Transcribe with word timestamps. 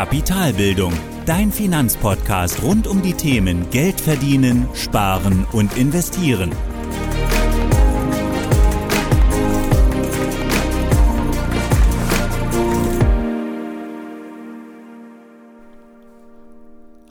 Kapitalbildung, 0.00 0.94
dein 1.26 1.52
Finanzpodcast 1.52 2.62
rund 2.62 2.86
um 2.86 3.02
die 3.02 3.12
Themen 3.12 3.68
Geld 3.68 4.00
verdienen, 4.00 4.66
sparen 4.72 5.46
und 5.52 5.76
investieren. 5.76 6.52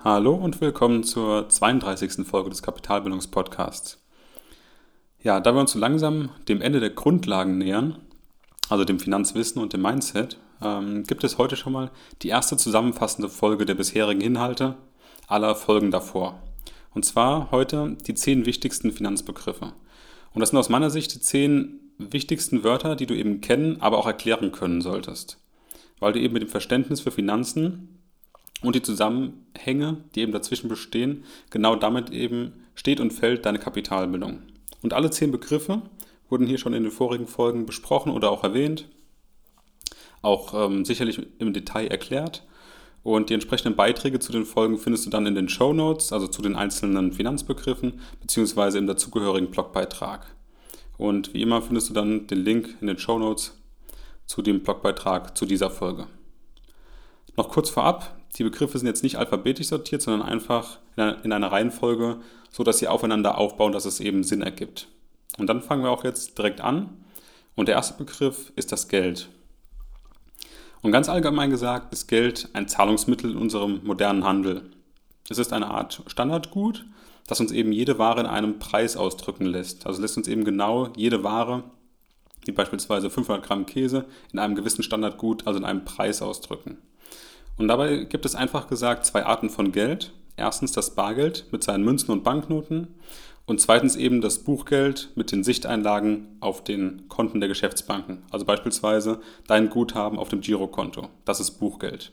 Hallo 0.04 0.34
und 0.34 0.60
willkommen 0.60 1.04
zur 1.04 1.48
32. 1.48 2.26
Folge 2.26 2.50
des 2.50 2.64
Kapitalbildungspodcasts. 2.64 4.04
Ja, 5.22 5.40
da 5.40 5.54
wir 5.54 5.60
uns 5.60 5.74
so 5.74 5.78
langsam 5.78 6.30
dem 6.48 6.60
Ende 6.60 6.80
der 6.80 6.90
Grundlagen 6.90 7.60
nähern, 7.60 8.00
also 8.68 8.84
dem 8.84 9.00
Finanzwissen 9.00 9.62
und 9.62 9.74
dem 9.74 9.84
Mindset, 9.84 10.40
ähm, 10.62 11.04
gibt 11.04 11.24
es 11.24 11.38
heute 11.38 11.56
schon 11.56 11.74
mal 11.74 11.92
die 12.22 12.30
erste 12.30 12.58
zusammenfassende 12.58 13.30
Folge 13.30 13.66
der 13.66 13.76
bisherigen 13.76 14.22
Inhalte 14.22 14.78
aller 15.28 15.56
Folgen 15.56 15.92
davor. 15.92 16.42
Und 16.94 17.06
zwar 17.06 17.52
heute 17.52 17.98
die 18.08 18.16
zehn 18.16 18.46
wichtigsten 18.46 18.92
Finanzbegriffe. 18.92 19.74
Und 20.34 20.40
das 20.40 20.50
sind 20.50 20.60
aus 20.60 20.70
meiner 20.70 20.90
Sicht 20.90 21.14
die 21.14 21.22
zehn 21.22 21.80
wichtigsten 21.98 22.64
Wörter, 22.64 22.96
die 22.96 23.06
du 23.06 23.16
eben 23.16 23.42
kennen, 23.42 23.82
aber 23.82 23.98
auch 23.98 24.08
erklären 24.08 24.52
können 24.52 24.82
solltest. 24.82 25.38
Weil 26.00 26.14
du 26.14 26.20
eben 26.20 26.34
mit 26.34 26.44
dem 26.44 26.50
Verständnis 26.50 27.02
für 27.02 27.12
Finanzen 27.12 28.00
und 28.62 28.76
die 28.76 28.82
Zusammenhänge, 28.82 29.98
die 30.16 30.22
eben 30.22 30.32
dazwischen 30.32 30.70
bestehen, 30.70 31.24
genau 31.50 31.76
damit 31.76 32.10
eben 32.10 32.66
steht 32.74 33.00
und 33.00 33.12
fällt 33.12 33.46
deine 33.46 33.60
Kapitalbildung. 33.60 34.42
Und 34.82 34.94
alle 34.94 35.10
zehn 35.10 35.32
Begriffe 35.32 35.82
wurden 36.30 36.48
hier 36.48 36.58
schon 36.58 36.74
in 36.74 36.84
den 36.84 36.92
vorigen 36.92 37.28
Folgen 37.28 37.66
besprochen 37.66 38.12
oder 38.12 38.32
auch 38.32 38.44
erwähnt, 38.44 38.88
auch 40.22 40.54
ähm, 40.54 40.86
sicherlich 40.86 41.22
im 41.40 41.54
Detail 41.54 41.88
erklärt. 41.88 42.46
Und 43.04 43.30
die 43.30 43.34
entsprechenden 43.34 43.76
Beiträge 43.76 44.20
zu 44.20 44.32
den 44.32 44.46
Folgen 44.46 44.78
findest 44.78 45.06
du 45.06 45.10
dann 45.10 45.26
in 45.26 45.36
den 45.36 45.48
Show 45.48 45.74
Notes, 45.74 46.12
also 46.12 46.28
zu 46.28 46.42
den 46.42 46.56
einzelnen 46.56 47.14
Finanzbegriffen, 47.14 48.02
beziehungsweise 48.20 48.78
im 48.78 48.88
dazugehörigen 48.88 49.52
Blogbeitrag. 49.52 50.28
Und 50.98 51.34
wie 51.34 51.42
immer 51.42 51.62
findest 51.62 51.90
du 51.90 51.94
dann 51.94 52.28
den 52.28 52.40
Link 52.40 52.76
in 52.82 52.88
den 52.88 52.98
Show 52.98 53.18
Notes 53.18 53.58
zu 54.26 54.42
dem 54.42 54.62
Blogbeitrag 54.62 55.38
zu 55.38 55.46
dieser 55.46 55.70
Folge. 55.70 56.08
Noch 57.38 57.50
kurz 57.50 57.70
vorab, 57.70 58.18
die 58.38 58.44
Begriffe 58.44 58.78
sind 58.78 58.88
jetzt 58.88 59.02
nicht 59.02 59.18
alphabetisch 59.18 59.68
sortiert, 59.68 60.02
sondern 60.02 60.28
einfach 60.28 60.80
in 60.98 61.32
einer 61.32 61.52
Reihenfolge, 61.52 62.18
so 62.52 62.64
dass 62.64 62.80
sie 62.80 62.90
aufeinander 62.90 63.38
aufbauen, 63.38 63.72
dass 63.72 63.86
es 63.86 64.02
eben 64.02 64.24
Sinn 64.24 64.42
ergibt. 64.42 64.88
Und 65.38 65.48
dann 65.48 65.62
fangen 65.62 65.84
wir 65.84 65.90
auch 65.90 66.04
jetzt 66.04 66.38
direkt 66.38 66.60
an. 66.60 66.90
Und 67.56 67.68
der 67.68 67.76
erste 67.76 67.98
Begriff 67.98 68.52
ist 68.56 68.72
das 68.72 68.90
Geld. 68.90 69.30
Und 70.82 70.92
ganz 70.92 71.10
allgemein 71.10 71.50
gesagt 71.50 71.94
ist 71.94 72.08
Geld 72.08 72.50
ein 72.54 72.68
Zahlungsmittel 72.68 73.32
in 73.32 73.38
unserem 73.38 73.82
modernen 73.84 74.24
Handel. 74.24 74.70
Es 75.30 75.38
ist 75.38 75.54
eine 75.54 75.68
Art 75.68 76.04
Standardgut, 76.08 76.86
das 77.28 77.40
uns 77.40 77.52
eben 77.52 77.72
jede 77.72 78.00
Ware 78.00 78.22
in 78.22 78.26
einem 78.26 78.60
Preis 78.60 78.98
ausdrücken 78.98 79.46
lässt. 79.46 79.86
Also 79.86 80.02
lässt 80.02 80.18
uns 80.18 80.28
eben 80.28 80.46
genau 80.46 80.90
jede 80.96 81.24
Ware, 81.24 81.64
wie 82.46 82.52
beispielsweise 82.52 83.10
500 83.10 83.46
Gramm 83.46 83.66
Käse, 83.66 84.06
in 84.32 84.40
einem 84.40 84.56
gewissen 84.56 84.84
Standardgut, 84.84 85.46
also 85.46 85.60
in 85.60 85.66
einem 85.66 85.86
Preis 85.86 86.22
ausdrücken. 86.22 86.78
Und 87.58 87.68
dabei 87.68 88.06
gibt 88.06 88.26
es 88.26 88.36
einfach 88.36 88.68
gesagt 88.68 89.06
zwei 89.06 89.26
Arten 89.26 89.50
von 89.50 89.72
Geld. 89.72 90.14
Erstens 90.38 90.72
das 90.72 90.96
Bargeld 90.96 91.46
mit 91.52 91.64
seinen 91.64 91.84
Münzen 91.84 92.12
und 92.12 92.24
Banknoten 92.24 92.88
und 93.50 93.60
zweitens 93.60 93.96
eben 93.96 94.22
das 94.22 94.44
Buchgeld 94.44 95.10
mit 95.16 95.32
den 95.32 95.44
Sichteinlagen 95.44 96.38
auf 96.40 96.64
den 96.64 97.10
Konten 97.10 97.40
der 97.40 97.50
Geschäftsbanken. 97.50 98.22
Also 98.30 98.46
beispielsweise 98.46 99.22
dein 99.48 99.72
Guthaben 99.72 100.20
auf 100.20 100.30
dem 100.30 100.42
Girokonto. 100.42 101.10
Das 101.26 101.40
ist 101.40 101.52
Buchgeld. 101.60 102.12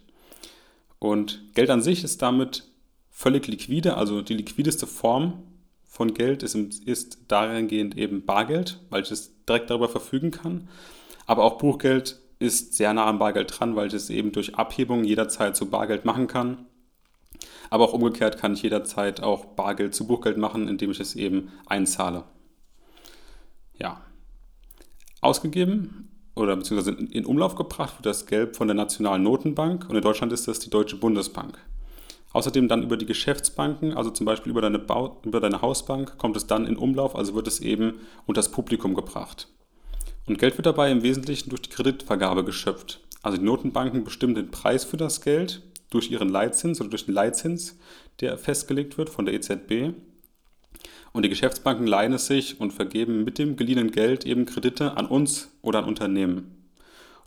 Und 0.98 1.42
Geld 1.54 1.68
an 1.68 1.82
sich 1.82 2.04
ist 2.04 2.22
damit 2.22 2.64
völlig 3.10 3.46
liquide, 3.48 3.98
also 3.98 4.22
die 4.22 4.34
liquideste 4.34 4.86
Form 4.86 5.42
von 5.84 6.14
Geld 6.14 6.42
ist, 6.42 6.54
ist 6.54 7.18
dahingehend 7.28 7.98
eben 7.98 8.24
Bargeld, 8.24 8.80
weil 8.88 9.02
ich 9.02 9.10
es 9.10 9.32
direkt 9.44 9.68
darüber 9.68 9.90
verfügen 9.90 10.30
kann. 10.30 10.68
Aber 11.26 11.44
auch 11.44 11.58
Buchgeld 11.58 12.18
ist 12.38 12.74
sehr 12.74 12.94
nah 12.94 13.06
am 13.06 13.18
Bargeld 13.18 13.58
dran, 13.58 13.76
weil 13.76 13.88
ich 13.88 13.94
es 13.94 14.08
eben 14.08 14.32
durch 14.32 14.54
Abhebung 14.54 15.04
jederzeit 15.04 15.54
zu 15.54 15.68
Bargeld 15.68 16.06
machen 16.06 16.28
kann 16.28 16.64
aber 17.70 17.84
auch 17.84 17.92
umgekehrt 17.92 18.38
kann 18.38 18.54
ich 18.54 18.62
jederzeit 18.62 19.22
auch 19.22 19.44
Bargeld 19.44 19.94
zu 19.94 20.06
Buchgeld 20.06 20.36
machen, 20.36 20.68
indem 20.68 20.90
ich 20.90 21.00
es 21.00 21.14
eben 21.14 21.52
einzahle. 21.66 22.24
Ja. 23.78 24.00
Ausgegeben 25.20 26.10
oder 26.34 26.56
beziehungsweise 26.56 26.96
in 26.96 27.26
Umlauf 27.26 27.54
gebracht 27.54 27.96
wird 27.96 28.06
das 28.06 28.26
Geld 28.26 28.56
von 28.56 28.68
der 28.68 28.74
Nationalen 28.74 29.22
Notenbank 29.22 29.88
und 29.88 29.96
in 29.96 30.02
Deutschland 30.02 30.32
ist 30.32 30.46
das 30.46 30.58
die 30.58 30.70
Deutsche 30.70 30.96
Bundesbank. 30.96 31.58
Außerdem 32.32 32.68
dann 32.68 32.82
über 32.82 32.98
die 32.98 33.06
Geschäftsbanken, 33.06 33.94
also 33.94 34.10
zum 34.10 34.26
Beispiel 34.26 34.50
über 34.50 34.60
deine, 34.60 34.78
Bau, 34.78 35.22
über 35.24 35.40
deine 35.40 35.62
Hausbank, 35.62 36.18
kommt 36.18 36.36
es 36.36 36.46
dann 36.46 36.66
in 36.66 36.76
Umlauf, 36.76 37.16
also 37.16 37.34
wird 37.34 37.48
es 37.48 37.60
eben 37.60 38.00
unter 38.26 38.40
das 38.40 38.50
Publikum 38.50 38.94
gebracht. 38.94 39.48
Und 40.26 40.38
Geld 40.38 40.58
wird 40.58 40.66
dabei 40.66 40.90
im 40.90 41.02
Wesentlichen 41.02 41.48
durch 41.48 41.62
die 41.62 41.70
Kreditvergabe 41.70 42.44
geschöpft. 42.44 43.00
Also 43.22 43.38
die 43.38 43.44
Notenbanken 43.44 44.04
bestimmen 44.04 44.34
den 44.34 44.50
Preis 44.50 44.84
für 44.84 44.96
das 44.96 45.22
Geld 45.22 45.62
durch 45.90 46.10
ihren 46.10 46.28
Leitzins 46.28 46.80
oder 46.80 46.90
durch 46.90 47.06
den 47.06 47.14
Leitzins, 47.14 47.78
der 48.20 48.38
festgelegt 48.38 48.98
wird 48.98 49.10
von 49.10 49.24
der 49.24 49.34
EZB. 49.34 49.94
Und 51.12 51.22
die 51.24 51.28
Geschäftsbanken 51.28 51.86
leihen 51.86 52.12
es 52.12 52.26
sich 52.26 52.60
und 52.60 52.72
vergeben 52.72 53.24
mit 53.24 53.38
dem 53.38 53.56
geliehenen 53.56 53.90
Geld 53.90 54.26
eben 54.26 54.44
Kredite 54.44 54.96
an 54.96 55.06
uns 55.06 55.50
oder 55.62 55.78
an 55.78 55.86
Unternehmen. 55.86 56.56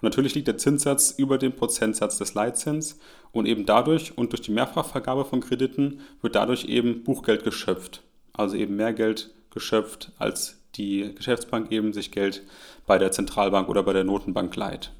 Und 0.01 0.03
natürlich 0.03 0.35
liegt 0.35 0.47
der 0.47 0.57
Zinssatz 0.57 1.13
über 1.17 1.37
dem 1.37 1.53
Prozentsatz 1.53 2.17
des 2.17 2.33
Leitzins 2.33 2.99
und 3.31 3.47
eben 3.47 3.65
dadurch 3.65 4.17
und 4.17 4.31
durch 4.31 4.41
die 4.41 4.51
Mehrfachvergabe 4.51 5.25
von 5.25 5.41
Krediten 5.41 6.01
wird 6.21 6.35
dadurch 6.35 6.65
eben 6.65 7.03
Buchgeld 7.03 7.43
geschöpft. 7.43 8.01
Also 8.31 8.55
eben 8.55 8.75
mehr 8.77 8.93
Geld 8.93 9.31
geschöpft, 9.49 10.11
als 10.17 10.57
die 10.75 11.13
Geschäftsbank 11.15 11.71
eben 11.71 11.91
sich 11.91 12.11
Geld 12.11 12.43
bei 12.85 12.97
der 12.97 13.11
Zentralbank 13.11 13.67
oder 13.67 13.83
bei 13.83 13.91
der 13.91 14.03
Notenbank 14.03 14.55
leiht. 14.55 14.91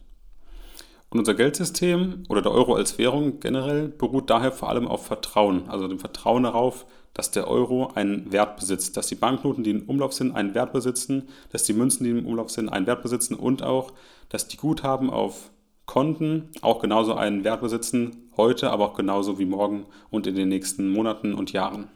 Und 1.10 1.20
unser 1.20 1.34
Geldsystem 1.34 2.24
oder 2.30 2.42
der 2.42 2.52
Euro 2.52 2.76
als 2.76 2.98
Währung 2.98 3.40
generell 3.40 3.88
beruht 3.88 4.30
daher 4.30 4.52
vor 4.52 4.70
allem 4.70 4.88
auf 4.88 5.08
Vertrauen, 5.08 5.68
also 5.68 5.88
dem 5.88 6.00
Vertrauen 6.00 6.44
darauf, 6.44 6.86
dass 7.16 7.32
der 7.32 7.48
Euro 7.48 7.92
einen 7.96 8.32
Wert 8.32 8.58
besitzt, 8.58 8.96
dass 8.96 9.08
die 9.08 9.16
Banknoten, 9.16 9.64
die 9.64 9.72
im 9.72 9.90
Umlauf 9.90 10.14
sind, 10.14 10.36
einen 10.36 10.54
Wert 10.54 10.72
besitzen, 10.72 11.28
dass 11.52 11.64
die 11.64 11.74
Münzen, 11.74 12.04
die 12.04 12.12
im 12.12 12.26
Umlauf 12.26 12.52
sind, 12.52 12.70
einen 12.70 12.86
Wert 12.86 13.02
besitzen 13.02 13.34
und 13.34 13.64
auch, 13.64 13.92
dass 14.30 14.48
die 14.48 14.58
Guthaben 14.58 15.10
auf 15.10 15.50
Konten 15.88 16.50
auch 16.62 16.80
genauso 16.80 17.16
einen 17.16 17.44
Wert 17.44 17.62
besitzen, 17.62 18.30
heute, 18.38 18.70
aber 18.70 18.86
auch 18.86 18.94
genauso 18.94 19.40
wie 19.40 19.46
morgen 19.46 19.88
und 20.12 20.28
in 20.28 20.36
den 20.36 20.48
nächsten 20.48 20.90
Monaten 20.90 21.34
und 21.34 21.52
Jahren. 21.52 21.88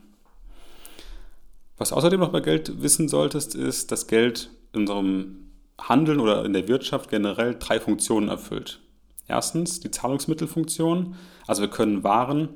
Was 1.78 1.94
außerdem 1.94 2.20
noch 2.20 2.32
bei 2.32 2.40
Geld 2.40 2.82
wissen 2.82 3.08
solltest, 3.08 3.54
ist, 3.54 3.92
dass 3.92 4.08
Geld 4.08 4.50
in 4.74 4.82
unserem 4.82 5.52
Handeln 5.80 6.20
oder 6.20 6.44
in 6.44 6.54
der 6.54 6.68
Wirtschaft 6.68 7.10
generell 7.10 7.56
drei 7.60 7.80
Funktionen 7.80 8.30
erfüllt. 8.30 8.83
Erstens 9.28 9.80
die 9.80 9.92
Zahlungsmittelfunktion. 9.92 11.16
Also 11.48 11.62
wir 11.62 11.70
können 11.70 12.04
Waren 12.04 12.50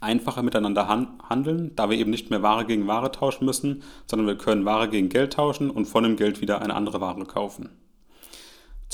einfacher 0.00 0.42
miteinander 0.42 0.88
handeln, 0.88 1.72
da 1.76 1.88
wir 1.88 1.98
eben 1.98 2.10
nicht 2.10 2.30
mehr 2.30 2.42
Ware 2.42 2.64
gegen 2.64 2.86
Ware 2.86 3.12
tauschen 3.12 3.44
müssen, 3.44 3.82
sondern 4.06 4.26
wir 4.26 4.36
können 4.36 4.64
Ware 4.64 4.88
gegen 4.88 5.08
Geld 5.08 5.34
tauschen 5.34 5.70
und 5.70 5.86
von 5.86 6.02
dem 6.02 6.16
Geld 6.16 6.40
wieder 6.40 6.60
eine 6.60 6.74
andere 6.74 7.00
Ware 7.00 7.24
kaufen. 7.24 7.68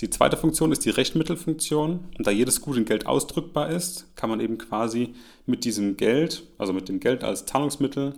Die 0.00 0.10
zweite 0.10 0.36
Funktion 0.36 0.70
ist 0.70 0.84
die 0.84 0.90
Rechtmittelfunktion. 0.90 2.04
Und 2.16 2.26
da 2.26 2.30
jedes 2.30 2.60
Gut 2.60 2.76
in 2.76 2.84
Geld 2.84 3.06
ausdrückbar 3.06 3.70
ist, 3.70 4.14
kann 4.14 4.30
man 4.30 4.38
eben 4.38 4.56
quasi 4.56 5.14
mit 5.44 5.64
diesem 5.64 5.96
Geld, 5.96 6.44
also 6.56 6.72
mit 6.72 6.88
dem 6.88 7.00
Geld 7.00 7.24
als 7.24 7.46
Zahlungsmittel, 7.46 8.14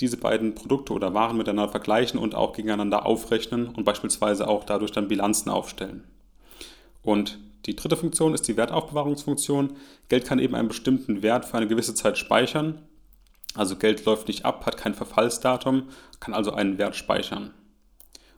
diese 0.00 0.16
beiden 0.16 0.54
Produkte 0.54 0.92
oder 0.92 1.14
Waren 1.14 1.36
miteinander 1.36 1.70
vergleichen 1.70 2.18
und 2.18 2.34
auch 2.34 2.52
gegeneinander 2.52 3.06
aufrechnen 3.06 3.68
und 3.68 3.84
beispielsweise 3.84 4.48
auch 4.48 4.64
dadurch 4.64 4.90
dann 4.90 5.08
Bilanzen 5.08 5.50
aufstellen. 5.50 6.04
Und 7.02 7.38
die 7.66 7.76
dritte 7.76 7.96
Funktion 7.96 8.34
ist 8.34 8.48
die 8.48 8.56
Wertaufbewahrungsfunktion. 8.56 9.76
Geld 10.08 10.24
kann 10.24 10.38
eben 10.38 10.54
einen 10.54 10.68
bestimmten 10.68 11.22
Wert 11.22 11.44
für 11.44 11.56
eine 11.56 11.68
gewisse 11.68 11.94
Zeit 11.94 12.16
speichern. 12.16 12.82
Also 13.54 13.76
Geld 13.76 14.04
läuft 14.04 14.28
nicht 14.28 14.44
ab, 14.44 14.64
hat 14.66 14.76
kein 14.76 14.94
Verfallsdatum, 14.94 15.88
kann 16.20 16.34
also 16.34 16.52
einen 16.52 16.78
Wert 16.78 16.96
speichern. 16.96 17.52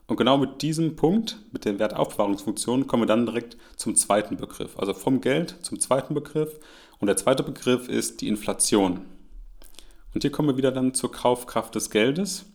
Und 0.07 0.17
genau 0.17 0.37
mit 0.37 0.63
diesem 0.63 0.97
Punkt, 0.97 1.39
mit 1.53 1.65
der 1.65 1.79
Wertaufbewahrungsfunktion, 1.79 2.87
kommen 2.87 3.05
wir 3.05 3.07
dann 3.07 3.27
direkt 3.27 3.57
zum 3.77 3.95
zweiten 3.95 4.37
Begriff. 4.37 4.79
Also 4.79 4.95
vom 4.95 5.21
Geld 5.21 5.57
zum 5.63 5.79
zweiten 5.79 6.15
Begriff. 6.15 6.59
Und 6.99 7.07
der 7.07 7.17
zweite 7.17 7.43
Begriff 7.43 7.89
ist 7.89 8.21
die 8.21 8.29
Inflation. 8.29 9.07
Und 10.15 10.23
hier 10.23 10.33
kommen 10.33 10.49
wir 10.49 10.57
wieder 10.57 10.73
dann 10.73 10.95
zur 10.95 11.13
Kaufkraft 11.13 11.75
des 11.75 11.91
Geldes. 11.91 12.47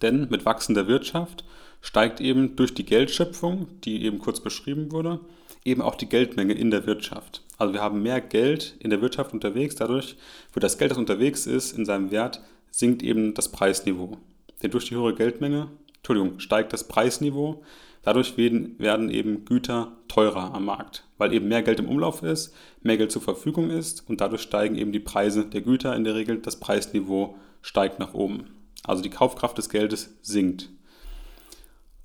Denn 0.00 0.28
mit 0.30 0.44
wachsender 0.44 0.86
Wirtschaft 0.86 1.44
steigt 1.80 2.20
eben 2.20 2.56
durch 2.56 2.72
die 2.72 2.86
Geldschöpfung, 2.86 3.68
die 3.82 4.02
eben 4.04 4.18
kurz 4.18 4.40
beschrieben 4.40 4.90
wurde, 4.90 5.20
eben 5.64 5.82
auch 5.82 5.94
die 5.94 6.08
Geldmenge 6.08 6.54
in 6.54 6.70
der 6.70 6.86
Wirtschaft. 6.86 7.42
Also 7.58 7.72
wir 7.72 7.80
haben 7.80 8.02
mehr 8.02 8.20
Geld 8.20 8.76
in 8.80 8.90
der 8.90 9.00
Wirtschaft 9.00 9.32
unterwegs, 9.32 9.76
dadurch 9.76 10.16
für 10.52 10.60
das 10.60 10.78
Geld, 10.78 10.90
das 10.90 10.98
unterwegs 10.98 11.46
ist, 11.46 11.72
in 11.72 11.84
seinem 11.84 12.10
Wert, 12.10 12.42
sinkt 12.70 13.02
eben 13.02 13.34
das 13.34 13.50
Preisniveau. 13.50 14.18
Denn 14.62 14.70
durch 14.70 14.86
die 14.86 14.94
höhere 14.94 15.14
Geldmenge 15.14 15.68
Entschuldigung, 16.04 16.38
steigt 16.38 16.74
das 16.74 16.86
Preisniveau. 16.86 17.62
Dadurch 18.02 18.36
werden, 18.36 18.78
werden 18.78 19.08
eben 19.08 19.46
Güter 19.46 19.92
teurer 20.06 20.54
am 20.54 20.66
Markt, 20.66 21.04
weil 21.16 21.32
eben 21.32 21.48
mehr 21.48 21.62
Geld 21.62 21.80
im 21.80 21.88
Umlauf 21.88 22.22
ist, 22.22 22.54
mehr 22.82 22.98
Geld 22.98 23.10
zur 23.10 23.22
Verfügung 23.22 23.70
ist 23.70 24.06
und 24.06 24.20
dadurch 24.20 24.42
steigen 24.42 24.76
eben 24.76 24.92
die 24.92 25.00
Preise 25.00 25.46
der 25.46 25.62
Güter 25.62 25.96
in 25.96 26.04
der 26.04 26.14
Regel, 26.14 26.40
das 26.40 26.60
Preisniveau 26.60 27.38
steigt 27.62 28.00
nach 28.00 28.12
oben. 28.12 28.50
Also 28.84 29.02
die 29.02 29.08
Kaufkraft 29.08 29.56
des 29.56 29.70
Geldes 29.70 30.14
sinkt. 30.20 30.68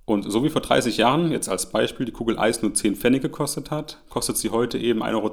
Und 0.10 0.24
so 0.24 0.44
wie 0.44 0.50
vor 0.50 0.62
30 0.62 0.98
Jahren, 0.98 1.32
jetzt 1.32 1.50
als 1.50 1.70
Beispiel, 1.70 2.04
die 2.04 2.12
Kugel 2.12 2.40
Eis 2.40 2.64
nur 2.64 2.74
10 2.74 2.96
Pfennig 2.96 3.22
gekostet 3.22 3.70
hat, 3.70 4.00
kostet 4.10 4.38
sie 4.38 4.50
heute 4.50 4.80
eben 4.80 5.04
1,20 5.04 5.14
Euro. 5.14 5.28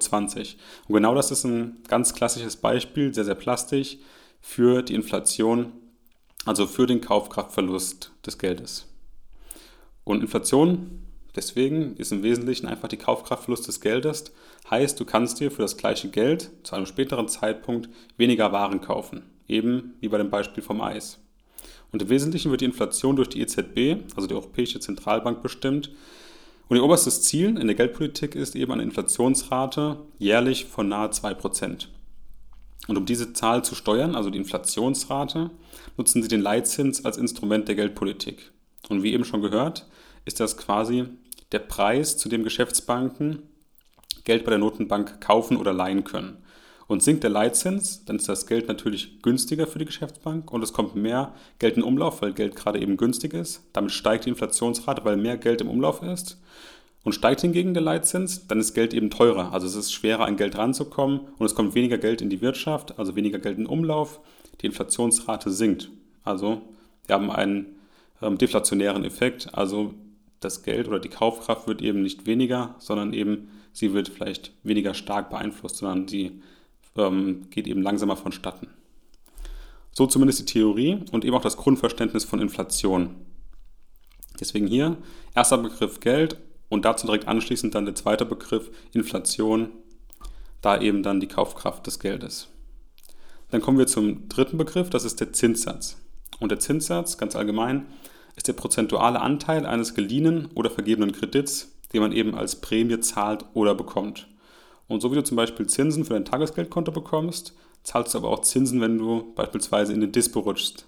Und 0.89 0.95
genau 0.95 1.15
das 1.15 1.31
ist 1.31 1.45
ein 1.45 1.79
ganz 1.89 2.13
klassisches 2.13 2.57
Beispiel, 2.57 3.15
sehr, 3.15 3.25
sehr 3.25 3.37
plastisch, 3.37 3.97
für 4.43 4.83
die 4.83 4.95
Inflation, 4.95 5.73
also 6.45 6.67
für 6.67 6.87
den 6.87 7.01
Kaufkraftverlust 7.01 8.13
des 8.27 8.37
Geldes. 8.37 8.87
Und 10.05 10.21
Inflation, 10.21 11.07
deswegen, 11.35 11.97
ist 11.97 12.13
im 12.13 12.23
Wesentlichen 12.23 12.67
einfach 12.67 12.89
die 12.89 12.99
Kaufkraftverlust 12.99 13.69
des 13.69 13.81
Geldes. 13.81 14.25
Heißt, 14.69 15.01
du 15.01 15.07
kannst 15.07 15.41
dir 15.41 15.51
für 15.51 15.63
das 15.63 15.79
gleiche 15.79 16.11
Geld 16.11 16.51
zu 16.65 16.77
einem 16.77 16.85
späteren 16.85 17.29
Zeitpunkt 17.29 17.89
weniger 18.19 18.53
Waren 18.53 18.83
kaufen. 18.83 19.23
Eben 19.49 19.95
wie 20.01 20.09
bei 20.09 20.19
dem 20.19 20.29
Beispiel 20.29 20.63
vom 20.63 20.83
Eis. 20.83 21.19
Und 21.97 22.03
im 22.03 22.11
Wesentlichen 22.11 22.51
wird 22.51 22.61
die 22.61 22.67
Inflation 22.67 23.17
durch 23.17 23.31
die 23.31 23.41
EZB, 23.41 24.05
also 24.17 24.29
die 24.29 24.35
Europäische 24.35 24.79
Zentralbank, 24.79 25.43
bestimmt. 25.43 25.93
Und 26.69 26.77
ihr 26.77 26.85
oberstes 26.85 27.23
Ziel 27.23 27.57
in 27.57 27.67
der 27.67 27.75
Geldpolitik 27.75 28.35
ist 28.35 28.55
eben 28.55 28.71
eine 28.71 28.83
Inflationsrate 28.83 29.97
jährlich 30.19 30.67
von 30.67 30.91
nahe 30.91 31.09
2%. 31.09 31.87
Und 32.87 32.99
um 32.99 33.07
diese 33.07 33.33
Zahl 33.33 33.65
zu 33.65 33.75
steuern, 33.75 34.15
also 34.15 34.29
die 34.29 34.37
Inflationsrate, 34.37 35.53
nutzen 35.97 36.23
sie 36.23 36.29
den 36.29 36.43
Leitzins 36.43 37.03
als 37.07 37.17
Instrument 37.17 37.67
der 37.67 37.77
Geldpolitik. 37.77 38.53
Und 38.91 39.03
wie 39.03 39.15
eben 39.15 39.25
schon 39.25 39.41
gehört, 39.41 39.87
ist 40.27 40.39
das 40.39 40.59
quasi 40.59 41.07
der 41.53 41.61
Preis, 41.61 42.19
zu 42.19 42.29
dem 42.29 42.45
Geschäftsbanken 42.45 43.45
Geld 44.25 44.45
bei 44.45 44.51
der 44.51 44.59
Notenbank 44.59 45.23
kaufen 45.23 45.57
oder 45.57 45.73
leihen 45.73 46.05
können. 46.05 46.45
Und 46.89 47.03
sinkt 47.03 47.25
der 47.25 47.31
Leitzins, 47.31 48.05
dann 48.05 48.17
ist 48.17 48.29
das 48.29 48.47
Geld 48.47 48.69
natürlich 48.69 49.21
günstiger 49.21 49.67
für 49.67 49.81
die 49.81 49.85
Geschäftsbank 49.85 50.53
und 50.53 50.63
es 50.63 50.73
kommt 50.73 50.95
mehr 50.95 51.35
Geld 51.59 51.77
in 51.77 51.83
Umlauf, 51.83 52.23
weil 52.23 52.33
Geld 52.33 52.55
gerade 52.55 52.81
eben 52.81 52.97
günstig 52.97 53.35
ist. 53.35 53.65
Damit 53.73 53.91
steigt 53.91 54.25
die 54.25 54.31
Inflationsrate, 54.31 55.05
weil 55.05 55.17
mehr 55.17 55.37
Geld 55.37 55.61
im 55.61 55.69
Umlauf 55.69 56.03
ist. 56.03 56.41
Und 57.03 57.13
steigt 57.13 57.41
hingegen 57.41 57.73
der 57.73 57.85
Leitzins, 57.85 58.49
dann 58.49 58.59
ist 58.59 58.75
Geld 58.75 58.93
eben 58.93 59.11
teurer. 59.11 59.53
Also 59.53 59.67
es 59.67 59.77
ist 59.77 59.93
schwerer, 59.93 60.27
an 60.27 60.37
Geld 60.37 60.59
ranzukommen 60.59 61.21
und 61.39 61.47
es 61.47 61.55
kommt 61.55 61.75
weniger 61.75 61.99
Geld 61.99 62.21
in 62.21 62.31
die 62.31 62.41
Wirtschaft, 62.41 62.99
also 62.99 63.15
weniger 63.15 63.39
Geld 63.39 63.59
in 63.59 63.67
Umlauf. 63.67 64.21
Die 64.61 64.67
Inflationsrate 64.67 65.51
sinkt. 65.51 65.89
Also 66.25 66.63
wir 67.07 67.15
haben 67.15 67.31
einen 67.31 67.77
ähm, 68.23 68.39
deflationären 68.39 69.05
Effekt. 69.05 69.55
Also 69.55 69.95
das 70.41 70.63
Geld 70.63 70.89
oder 70.89 70.99
die 70.99 71.09
Kaufkraft 71.09 71.67
wird 71.67 71.83
eben 71.83 72.03
nicht 72.03 72.27
weniger, 72.27 72.75
sondern 72.79 73.13
eben 73.13 73.49
sie 73.73 73.93
wird 73.93 74.09
vielleicht 74.09 74.53
weniger 74.63 74.95
stark 74.95 75.31
beeinflusst, 75.31 75.77
sondern 75.77 76.09
sie 76.09 76.43
ähm, 76.99 77.49
geht 77.51 77.67
eben 77.67 77.83
langsamer 77.83 78.17
vonstatten. 78.17 78.69
So 79.93 80.07
zumindest 80.07 80.41
die 80.41 80.45
Theorie 80.45 81.05
und 81.13 81.25
eben 81.25 81.35
auch 81.35 81.43
das 81.43 81.57
Grundverständnis 81.57 82.25
von 82.25 82.41
Inflation. 82.41 83.15
Deswegen 84.39 84.67
hier 84.67 84.99
erster 85.35 85.59
Begriff 85.59 86.01
Geld 86.01 86.37
und 86.69 86.85
dazu 86.85 87.07
direkt 87.07 87.29
anschließend 87.29 87.75
dann 87.75 87.87
der 87.87 87.95
zweite 87.95 88.27
Begriff 88.27 88.71
Inflation, 88.93 89.71
da 90.61 90.81
eben 90.81 91.03
dann 91.03 91.21
die 91.21 91.29
Kaufkraft 91.29 91.87
des 91.87 91.99
Geldes. 91.99 92.49
Dann 93.51 93.61
kommen 93.61 93.79
wir 93.79 93.87
zum 93.87 94.29
dritten 94.29 94.59
Begriff, 94.59 94.91
das 94.91 95.05
ist 95.05 95.21
der 95.21 95.33
Zinssatz. 95.33 95.97
Und 96.41 96.51
der 96.51 96.59
Zinssatz, 96.59 97.17
ganz 97.17 97.37
allgemein, 97.37 97.87
ist 98.35 98.49
der 98.49 98.53
prozentuale 98.53 99.21
Anteil 99.21 99.65
eines 99.65 99.95
geliehenen 99.95 100.47
oder 100.55 100.71
vergebenen 100.71 101.13
Kredits, 101.13 101.73
den 101.93 102.03
man 102.03 102.13
eben 102.13 102.35
als 102.35 102.61
Prämie 102.61 103.01
zahlt 103.01 103.47
oder 103.55 103.75
bekommt. 103.75 104.29
Und 104.89 105.01
so 105.01 105.11
wie 105.11 105.17
du 105.17 105.25
zum 105.25 105.37
Beispiel 105.37 105.67
Zinsen 105.67 106.05
für 106.05 106.15
dein 106.15 106.25
Tagesgeldkonto 106.25 106.93
bekommst, 106.93 107.55
zahlst 107.83 108.15
du 108.15 108.19
aber 108.19 108.31
auch 108.31 108.43
Zinsen, 108.43 108.81
wenn 108.81 108.99
du 108.99 109.33
beispielsweise 109.35 109.93
in 109.93 110.01
den 110.01 110.13
Dispo 110.13 110.41
rutschst. 110.41 110.87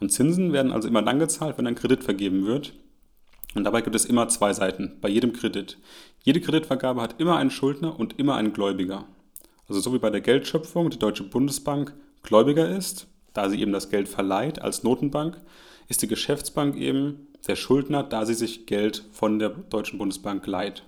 Und 0.00 0.12
Zinsen 0.12 0.52
werden 0.52 0.72
also 0.72 0.88
immer 0.88 1.02
dann 1.02 1.18
gezahlt, 1.18 1.56
wenn 1.58 1.66
ein 1.66 1.74
Kredit 1.74 2.04
vergeben 2.04 2.46
wird. 2.46 2.72
Und 3.54 3.64
dabei 3.64 3.80
gibt 3.80 3.96
es 3.96 4.04
immer 4.04 4.28
zwei 4.28 4.52
Seiten 4.52 4.98
bei 5.00 5.08
jedem 5.08 5.32
Kredit. 5.32 5.78
Jede 6.22 6.40
Kreditvergabe 6.40 7.00
hat 7.00 7.18
immer 7.18 7.36
einen 7.36 7.50
Schuldner 7.50 7.98
und 7.98 8.18
immer 8.18 8.36
einen 8.36 8.52
Gläubiger. 8.52 9.06
Also 9.68 9.80
so 9.80 9.94
wie 9.94 9.98
bei 9.98 10.10
der 10.10 10.20
Geldschöpfung 10.20 10.90
die 10.90 10.98
Deutsche 10.98 11.24
Bundesbank 11.24 11.94
Gläubiger 12.22 12.68
ist, 12.68 13.06
da 13.32 13.48
sie 13.48 13.60
eben 13.60 13.72
das 13.72 13.88
Geld 13.88 14.08
verleiht 14.08 14.60
als 14.60 14.82
Notenbank, 14.82 15.40
ist 15.88 16.02
die 16.02 16.08
Geschäftsbank 16.08 16.76
eben 16.76 17.28
der 17.46 17.56
Schuldner, 17.56 18.02
da 18.02 18.26
sie 18.26 18.34
sich 18.34 18.66
Geld 18.66 19.04
von 19.12 19.38
der 19.38 19.50
Deutschen 19.50 19.98
Bundesbank 19.98 20.46
leiht. 20.46 20.82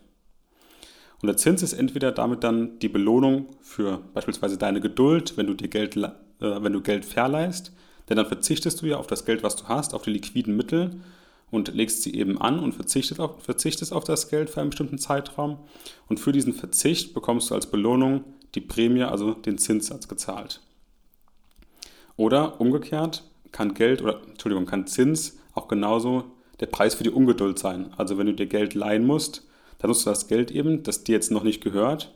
Und 1.21 1.27
der 1.27 1.37
Zins 1.37 1.63
ist 1.63 1.73
entweder 1.73 2.13
damit 2.13 2.45
dann 2.45 2.79
die 2.79 2.89
Belohnung 2.89 3.47
für 3.61 4.03
beispielsweise 4.15 4.57
deine 4.57 4.81
Geduld, 4.81 5.37
wenn 5.37 5.47
du 5.47 5.55
dir 5.55 5.69
Geld, 5.69 5.97
äh, 5.97 6.11
wenn 6.39 6.73
du 6.73 6.81
Geld 6.81 7.05
verleihst, 7.05 7.73
denn 8.09 8.17
dann 8.17 8.27
verzichtest 8.27 8.81
du 8.81 8.87
ja 8.87 8.97
auf 8.97 9.07
das 9.07 9.25
Geld, 9.25 9.43
was 9.43 9.57
du 9.57 9.65
hast, 9.69 9.95
auf 9.95 10.03
die 10.03 10.11
liquiden 10.11 10.57
Mittel 10.57 11.01
und 11.51 11.75
legst 11.75 12.03
sie 12.03 12.15
eben 12.15 12.41
an 12.41 12.59
und 12.59 12.73
verzichtest 12.73 13.21
auf, 13.21 13.43
verzichtest 13.43 13.93
auf 13.93 14.05
das 14.05 14.29
Geld 14.29 14.51
für 14.51 14.61
einen 14.61 14.71
bestimmten 14.71 14.99
Zeitraum. 14.99 15.59
Und 16.09 16.21
für 16.21 16.33
diesen 16.33 16.53
Verzicht 16.53 17.15
bekommst 17.15 17.51
du 17.51 17.55
als 17.55 17.71
Belohnung 17.71 18.25
die 18.55 18.61
Prämie, 18.61 19.03
also 19.03 19.33
den 19.33 19.59
Zinssatz 19.59 20.09
gezahlt. 20.09 20.61
Oder 22.17 22.61
umgekehrt 22.61 23.25
kann 23.53 23.75
Geld 23.75 24.03
oder 24.03 24.23
Entschuldigung, 24.27 24.67
kann 24.67 24.87
Zins 24.87 25.39
auch 25.55 25.69
genauso 25.69 26.25
der 26.61 26.67
Preis 26.67 26.95
für 26.95 27.05
die 27.05 27.11
Ungeduld 27.11 27.59
sein. 27.59 27.93
Also 27.97 28.19
wenn 28.19 28.27
du 28.27 28.35
dir 28.35 28.47
Geld 28.47 28.75
leihen 28.75 29.07
musst, 29.07 29.48
dann 29.79 29.89
nutzt 29.89 30.07
du 30.07 30.11
das 30.11 30.27
Geld 30.27 30.51
eben, 30.51 30.83
das 30.83 31.05
dir 31.05 31.13
jetzt 31.13 31.31
noch 31.31 31.45
nicht 31.45 31.63
gehört 31.63 32.13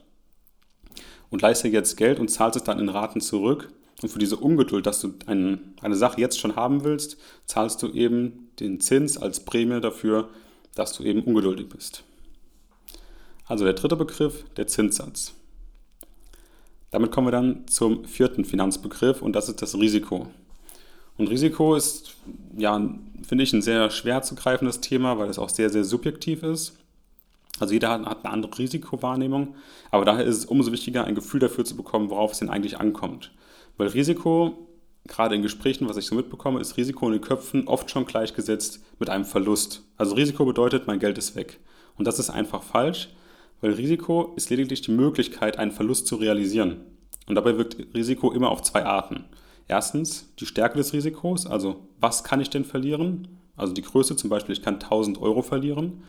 und 1.30 1.42
leiste 1.42 1.68
jetzt 1.68 1.96
Geld 1.96 2.20
und 2.20 2.28
zahlst 2.28 2.56
es 2.56 2.64
dann 2.64 2.78
in 2.78 2.88
Raten 2.88 3.20
zurück. 3.20 3.72
Und 4.02 4.08
für 4.08 4.18
diese 4.18 4.36
Ungeduld, 4.36 4.86
dass 4.86 5.00
du 5.00 5.14
ein, 5.26 5.74
eine 5.80 5.96
Sache 5.96 6.20
jetzt 6.20 6.38
schon 6.38 6.56
haben 6.56 6.84
willst, 6.84 7.16
zahlst 7.46 7.82
du 7.82 7.88
eben 7.92 8.50
den 8.58 8.80
Zins 8.80 9.16
als 9.16 9.44
Prämie 9.44 9.80
dafür, 9.80 10.28
dass 10.74 10.92
du 10.92 11.04
eben 11.04 11.22
ungeduldig 11.22 11.68
bist. 11.68 12.04
Also 13.46 13.64
der 13.64 13.74
dritte 13.74 13.96
Begriff, 13.96 14.44
der 14.56 14.66
Zinssatz. 14.66 15.34
Damit 16.90 17.10
kommen 17.10 17.28
wir 17.28 17.32
dann 17.32 17.66
zum 17.68 18.04
vierten 18.04 18.44
Finanzbegriff 18.44 19.22
und 19.22 19.34
das 19.34 19.48
ist 19.48 19.62
das 19.62 19.74
Risiko. 19.74 20.26
Und 21.16 21.28
Risiko 21.28 21.74
ist, 21.74 22.14
ja, 22.56 22.78
finde 23.22 23.44
ich, 23.44 23.52
ein 23.52 23.62
sehr 23.62 23.90
schwer 23.90 24.22
zu 24.22 24.34
greifendes 24.34 24.80
Thema, 24.80 25.18
weil 25.18 25.30
es 25.30 25.38
auch 25.38 25.48
sehr, 25.48 25.70
sehr 25.70 25.84
subjektiv 25.84 26.42
ist. 26.42 26.78
Also 27.62 27.74
jeder 27.74 27.90
hat, 27.90 28.24
eine 28.24 28.32
andere 28.34 28.58
Risikowahrnehmung, 28.58 29.54
aber 29.92 30.04
daher 30.04 30.24
ist 30.24 30.36
es 30.36 30.44
umso 30.46 30.72
wichtiger, 30.72 31.04
ein 31.04 31.14
Gefühl 31.14 31.38
dafür 31.38 31.64
zu 31.64 31.76
bekommen, 31.76 32.10
worauf 32.10 32.32
es 32.32 32.40
denn 32.40 32.50
eigentlich 32.50 32.80
ankommt. 32.80 33.30
Weil 33.76 33.86
Risiko, 33.86 34.66
gerade 35.06 35.36
in 35.36 35.42
Gesprächen, 35.42 35.88
was 35.88 35.96
ich 35.96 36.06
so 36.06 36.16
mitbekomme, 36.16 36.58
ist 36.58 36.76
Risiko 36.76 37.06
in 37.06 37.12
den 37.12 37.20
Köpfen 37.20 37.68
oft 37.68 37.88
schon 37.88 38.04
gleichgesetzt 38.04 38.84
mit 38.98 39.10
einem 39.10 39.24
Verlust. 39.24 39.84
Also 39.96 40.16
Risiko 40.16 40.44
bedeutet, 40.44 40.88
mein 40.88 40.98
Geld 40.98 41.18
ist 41.18 41.36
weg. 41.36 41.60
Und 41.96 42.08
das 42.08 42.18
ist 42.18 42.30
einfach 42.30 42.64
falsch, 42.64 43.10
weil 43.60 43.74
Risiko 43.74 44.32
ist 44.34 44.50
lediglich 44.50 44.80
die 44.80 44.90
Möglichkeit, 44.90 45.56
einen 45.56 45.70
Verlust 45.70 46.08
zu 46.08 46.16
realisieren. 46.16 46.80
Und 47.28 47.36
dabei 47.36 47.58
wirkt 47.58 47.76
Risiko 47.94 48.32
immer 48.32 48.50
auf 48.50 48.62
zwei 48.62 48.84
Arten. 48.84 49.26
Erstens 49.68 50.34
die 50.40 50.46
Stärke 50.46 50.78
des 50.78 50.92
Risikos, 50.92 51.46
also 51.46 51.86
was 52.00 52.24
kann 52.24 52.40
ich 52.40 52.50
denn 52.50 52.64
verlieren? 52.64 53.28
Also 53.56 53.72
die 53.72 53.82
Größe, 53.82 54.16
zum 54.16 54.30
Beispiel 54.30 54.52
ich 54.52 54.62
kann 54.62 54.80
1000 54.80 55.22
Euro 55.22 55.42
verlieren. 55.42 56.02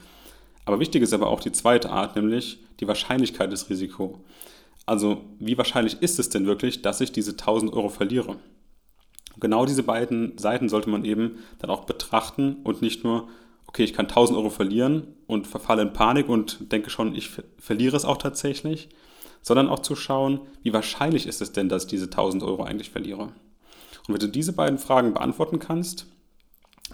Aber 0.65 0.79
wichtig 0.79 1.03
ist 1.03 1.13
aber 1.13 1.27
auch 1.27 1.39
die 1.39 1.51
zweite 1.51 1.89
Art, 1.89 2.15
nämlich 2.15 2.59
die 2.79 2.87
Wahrscheinlichkeit 2.87 3.51
des 3.51 3.69
Risikos. 3.69 4.17
Also 4.85 5.21
wie 5.39 5.57
wahrscheinlich 5.57 6.01
ist 6.01 6.19
es 6.19 6.29
denn 6.29 6.45
wirklich, 6.45 6.81
dass 6.81 7.01
ich 7.01 7.11
diese 7.11 7.31
1000 7.31 7.73
Euro 7.73 7.89
verliere? 7.89 8.37
Genau 9.39 9.65
diese 9.65 9.83
beiden 9.83 10.37
Seiten 10.37 10.69
sollte 10.69 10.89
man 10.89 11.05
eben 11.05 11.39
dann 11.59 11.69
auch 11.69 11.85
betrachten 11.85 12.57
und 12.63 12.81
nicht 12.81 13.03
nur, 13.03 13.29
okay, 13.67 13.83
ich 13.83 13.93
kann 13.93 14.05
1000 14.05 14.37
Euro 14.37 14.49
verlieren 14.49 15.07
und 15.25 15.47
verfalle 15.47 15.81
in 15.81 15.93
Panik 15.93 16.29
und 16.29 16.71
denke 16.71 16.89
schon, 16.89 17.15
ich 17.15 17.31
verliere 17.57 17.97
es 17.97 18.05
auch 18.05 18.17
tatsächlich, 18.17 18.89
sondern 19.41 19.69
auch 19.69 19.79
zu 19.79 19.95
schauen, 19.95 20.41
wie 20.61 20.73
wahrscheinlich 20.73 21.27
ist 21.27 21.41
es 21.41 21.51
denn, 21.51 21.69
dass 21.69 21.83
ich 21.83 21.89
diese 21.89 22.05
1000 22.05 22.43
Euro 22.43 22.63
eigentlich 22.63 22.91
verliere. 22.91 23.33
Und 24.07 24.13
wenn 24.13 24.19
du 24.19 24.27
diese 24.27 24.53
beiden 24.53 24.77
Fragen 24.77 25.13
beantworten 25.13 25.59
kannst, 25.59 26.07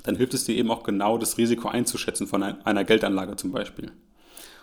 dann 0.03 0.15
hilft 0.15 0.33
es 0.33 0.45
dir 0.45 0.55
eben 0.55 0.71
auch 0.71 0.83
genau 0.83 1.17
das 1.17 1.37
Risiko 1.37 1.67
einzuschätzen 1.67 2.27
von 2.27 2.43
einer 2.43 2.83
Geldanlage 2.83 3.35
zum 3.35 3.51
Beispiel. 3.51 3.91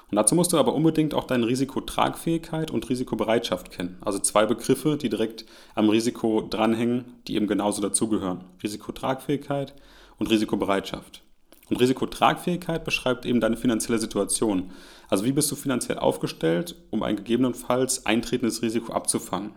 Und 0.09 0.17
dazu 0.17 0.37
musst 0.37 0.53
du 0.53 0.59
aber 0.59 0.75
unbedingt 0.75 1.15
auch 1.15 1.25
deine 1.25 1.49
Risikotragfähigkeit 1.49 2.71
und 2.71 2.89
Risikobereitschaft 2.89 3.71
kennen. 3.71 3.99
Also 4.01 4.21
zwei 4.21 4.47
Begriffe, 4.47 4.97
die 4.97 5.09
direkt 5.09 5.45
am 5.75 5.89
Risiko 5.89 6.43
dranhängen, 6.43 7.17
die 7.27 7.35
eben 7.35 7.49
genauso 7.49 7.83
dazugehören. 7.83 8.45
Risikotragfähigkeit 8.63 9.75
und 10.19 10.31
Risikobereitschaft. 10.31 11.23
Und 11.69 11.81
Risikotragfähigkeit 11.81 12.85
beschreibt 12.85 13.27
eben 13.27 13.41
deine 13.41 13.57
finanzielle 13.57 13.99
Situation. 13.99 14.71
Also 15.09 15.25
wie 15.25 15.33
bist 15.33 15.51
du 15.51 15.57
finanziell 15.57 15.99
aufgestellt, 15.99 16.77
um 16.91 17.03
ein 17.03 17.17
gegebenenfalls 17.17 18.07
eintretendes 18.07 18.63
Risiko 18.63 18.93
abzufangen. 18.93 19.51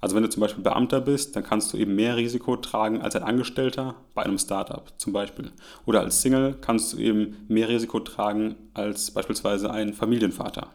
Also 0.00 0.16
wenn 0.16 0.22
du 0.22 0.30
zum 0.30 0.40
Beispiel 0.40 0.62
Beamter 0.62 1.00
bist, 1.00 1.36
dann 1.36 1.42
kannst 1.42 1.72
du 1.72 1.76
eben 1.76 1.94
mehr 1.94 2.16
Risiko 2.16 2.56
tragen 2.56 3.02
als 3.02 3.16
ein 3.16 3.22
Angestellter 3.22 3.96
bei 4.14 4.22
einem 4.22 4.38
Startup 4.38 4.90
zum 4.96 5.12
Beispiel. 5.12 5.52
Oder 5.84 6.00
als 6.00 6.22
Single 6.22 6.56
kannst 6.60 6.92
du 6.92 6.98
eben 6.98 7.44
mehr 7.48 7.68
Risiko 7.68 8.00
tragen 8.00 8.56
als 8.72 9.10
beispielsweise 9.10 9.70
ein 9.70 9.92
Familienvater. 9.92 10.68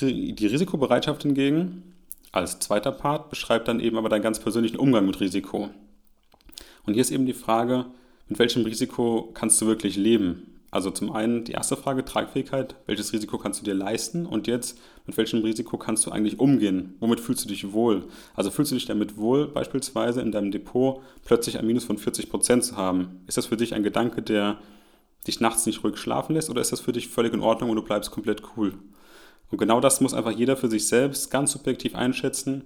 Die 0.00 0.46
Risikobereitschaft 0.46 1.22
hingegen 1.22 1.94
als 2.30 2.58
zweiter 2.60 2.92
Part 2.92 3.30
beschreibt 3.30 3.68
dann 3.68 3.80
eben 3.80 3.96
aber 3.96 4.08
deinen 4.08 4.22
ganz 4.22 4.38
persönlichen 4.38 4.76
Umgang 4.76 5.06
mit 5.06 5.18
Risiko. 5.20 5.70
Und 6.86 6.94
hier 6.94 7.00
ist 7.00 7.10
eben 7.10 7.26
die 7.26 7.32
Frage, 7.32 7.86
mit 8.28 8.38
welchem 8.38 8.62
Risiko 8.64 9.30
kannst 9.34 9.60
du 9.60 9.66
wirklich 9.66 9.96
leben? 9.96 10.57
Also 10.70 10.90
zum 10.90 11.12
einen 11.12 11.44
die 11.44 11.52
erste 11.52 11.76
Frage, 11.76 12.04
Tragfähigkeit, 12.04 12.74
welches 12.86 13.12
Risiko 13.14 13.38
kannst 13.38 13.60
du 13.60 13.64
dir 13.64 13.74
leisten 13.74 14.26
und 14.26 14.46
jetzt, 14.46 14.78
mit 15.06 15.16
welchem 15.16 15.40
Risiko 15.40 15.78
kannst 15.78 16.04
du 16.04 16.10
eigentlich 16.10 16.38
umgehen? 16.38 16.94
Womit 17.00 17.20
fühlst 17.20 17.44
du 17.44 17.48
dich 17.48 17.72
wohl? 17.72 18.04
Also 18.34 18.50
fühlst 18.50 18.72
du 18.72 18.74
dich 18.76 18.84
damit 18.84 19.16
wohl, 19.16 19.48
beispielsweise 19.48 20.20
in 20.20 20.30
deinem 20.30 20.50
Depot 20.50 21.00
plötzlich 21.24 21.58
ein 21.58 21.66
Minus 21.66 21.84
von 21.84 21.96
40 21.96 22.28
Prozent 22.28 22.64
zu 22.64 22.76
haben? 22.76 23.22
Ist 23.26 23.38
das 23.38 23.46
für 23.46 23.56
dich 23.56 23.74
ein 23.74 23.82
Gedanke, 23.82 24.20
der 24.20 24.58
dich 25.26 25.40
nachts 25.40 25.64
nicht 25.64 25.82
ruhig 25.82 25.96
schlafen 25.96 26.34
lässt 26.34 26.50
oder 26.50 26.60
ist 26.60 26.72
das 26.72 26.80
für 26.80 26.92
dich 26.92 27.08
völlig 27.08 27.32
in 27.32 27.40
Ordnung 27.40 27.70
und 27.70 27.76
du 27.76 27.82
bleibst 27.82 28.10
komplett 28.10 28.42
cool? 28.56 28.74
Und 29.50 29.56
genau 29.56 29.80
das 29.80 30.02
muss 30.02 30.12
einfach 30.12 30.32
jeder 30.32 30.58
für 30.58 30.68
sich 30.68 30.86
selbst 30.86 31.30
ganz 31.30 31.52
subjektiv 31.52 31.94
einschätzen. 31.94 32.64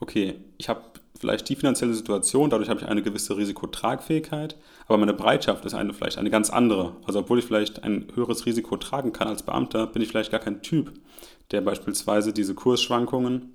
Okay, 0.00 0.36
ich 0.56 0.70
habe 0.70 0.80
vielleicht 1.22 1.48
die 1.48 1.54
finanzielle 1.54 1.94
Situation, 1.94 2.50
dadurch 2.50 2.68
habe 2.68 2.80
ich 2.80 2.88
eine 2.88 3.00
gewisse 3.00 3.36
Risikotragfähigkeit, 3.36 4.56
aber 4.88 4.98
meine 4.98 5.14
Bereitschaft 5.14 5.64
ist 5.64 5.72
eine, 5.72 5.94
vielleicht 5.94 6.18
eine 6.18 6.30
ganz 6.30 6.50
andere. 6.50 6.96
Also 7.04 7.20
obwohl 7.20 7.38
ich 7.38 7.44
vielleicht 7.44 7.84
ein 7.84 8.08
höheres 8.16 8.44
Risiko 8.44 8.76
tragen 8.76 9.12
kann 9.12 9.28
als 9.28 9.44
Beamter, 9.44 9.86
bin 9.86 10.02
ich 10.02 10.08
vielleicht 10.08 10.32
gar 10.32 10.40
kein 10.40 10.62
Typ, 10.62 10.92
der 11.52 11.60
beispielsweise 11.60 12.32
diese 12.32 12.56
Kursschwankungen 12.56 13.52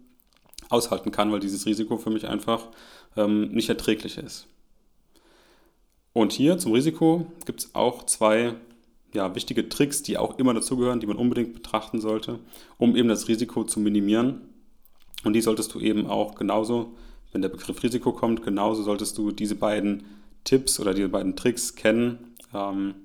aushalten 0.69 1.11
kann, 1.11 1.29
weil 1.33 1.41
dieses 1.41 1.65
Risiko 1.65 1.97
für 1.97 2.09
mich 2.09 2.25
einfach 2.29 2.69
ähm, 3.17 3.51
nicht 3.51 3.67
erträglich 3.67 4.17
ist. 4.17 4.47
Und 6.13 6.31
hier 6.31 6.57
zum 6.59 6.71
Risiko 6.71 7.27
gibt 7.45 7.59
es 7.59 7.75
auch 7.75 8.05
zwei 8.05 8.55
ja, 9.13 9.35
wichtige 9.35 9.67
Tricks, 9.67 10.03
die 10.03 10.17
auch 10.17 10.39
immer 10.39 10.53
dazugehören, 10.53 11.01
die 11.01 11.07
man 11.07 11.17
unbedingt 11.17 11.53
betrachten 11.53 11.99
sollte, 11.99 12.39
um 12.77 12.95
eben 12.95 13.09
das 13.09 13.27
Risiko 13.27 13.65
zu 13.65 13.81
minimieren. 13.81 14.53
Und 15.25 15.33
die 15.33 15.41
solltest 15.41 15.73
du 15.73 15.81
eben 15.81 16.07
auch 16.07 16.35
genauso 16.35 16.95
wenn 17.31 17.41
der 17.41 17.49
Begriff 17.49 17.83
Risiko 17.83 18.11
kommt, 18.11 18.43
genauso 18.43 18.83
solltest 18.83 19.17
du 19.17 19.31
diese 19.31 19.55
beiden 19.55 20.03
Tipps 20.43 20.79
oder 20.79 20.93
diese 20.93 21.09
beiden 21.09 21.35
Tricks 21.35 21.75
kennen, 21.75 22.35
ähm, 22.53 22.95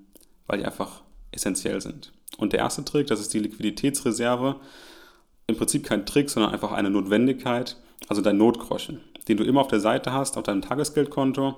weil 0.47 0.59
die 0.59 0.65
einfach 0.65 1.03
essentiell 1.33 1.81
sind. 1.81 2.13
Und 2.39 2.53
der 2.53 2.61
erste 2.61 2.85
Trick, 2.85 3.09
das 3.09 3.21
ist 3.21 3.35
die 3.35 3.41
Liquiditätsreserve. 3.41 4.57
Im 5.47 5.57
Prinzip 5.57 5.85
kein 5.85 6.07
Trick, 6.07 6.31
sondern 6.31 6.53
einfach 6.53 6.73
eine 6.73 6.91
Notwendigkeit, 6.91 7.77
also 8.09 8.23
dein 8.23 8.39
Notgroschen, 8.39 9.01
den 9.29 9.37
du 9.37 9.45
immer 9.45 9.61
auf 9.61 9.69
der 9.69 9.81
Seite 9.81 10.13
hast, 10.13 10.37
auf 10.37 10.45
deinem 10.45 10.63
Tagesgeldkonto. 10.63 11.57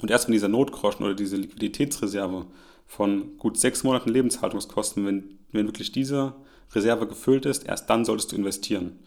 Und 0.00 0.10
erst 0.10 0.26
wenn 0.26 0.32
dieser 0.32 0.48
Notgroschen 0.48 1.04
oder 1.04 1.14
diese 1.14 1.36
Liquiditätsreserve 1.36 2.46
von 2.86 3.36
gut 3.38 3.58
sechs 3.58 3.84
Monaten 3.84 4.10
Lebenshaltungskosten, 4.10 5.06
wenn, 5.06 5.38
wenn 5.52 5.66
wirklich 5.66 5.92
diese 5.92 6.34
Reserve 6.74 7.06
gefüllt 7.06 7.46
ist, 7.46 7.66
erst 7.66 7.88
dann 7.90 8.04
solltest 8.04 8.32
du 8.32 8.36
investieren. 8.36 8.98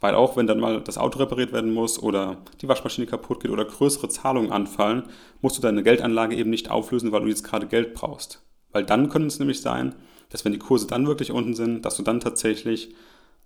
Weil 0.00 0.14
auch 0.14 0.36
wenn 0.36 0.46
dann 0.46 0.60
mal 0.60 0.80
das 0.80 0.98
Auto 0.98 1.18
repariert 1.18 1.52
werden 1.52 1.74
muss 1.74 2.02
oder 2.02 2.38
die 2.60 2.68
Waschmaschine 2.68 3.06
kaputt 3.06 3.40
geht 3.40 3.50
oder 3.50 3.66
größere 3.66 4.08
Zahlungen 4.08 4.50
anfallen, 4.50 5.04
musst 5.42 5.58
du 5.58 5.62
deine 5.62 5.82
Geldanlage 5.82 6.36
eben 6.36 6.50
nicht 6.50 6.70
auflösen, 6.70 7.12
weil 7.12 7.20
du 7.22 7.28
jetzt 7.28 7.44
gerade 7.44 7.66
Geld 7.66 7.92
brauchst. 7.92 8.42
Weil 8.72 8.84
dann 8.84 9.10
könnte 9.10 9.28
es 9.28 9.38
nämlich 9.38 9.60
sein, 9.60 9.94
dass 10.30 10.44
wenn 10.44 10.52
die 10.52 10.58
Kurse 10.58 10.86
dann 10.86 11.06
wirklich 11.06 11.32
unten 11.32 11.54
sind, 11.54 11.84
dass 11.84 11.96
du 11.96 12.02
dann 12.02 12.20
tatsächlich 12.20 12.94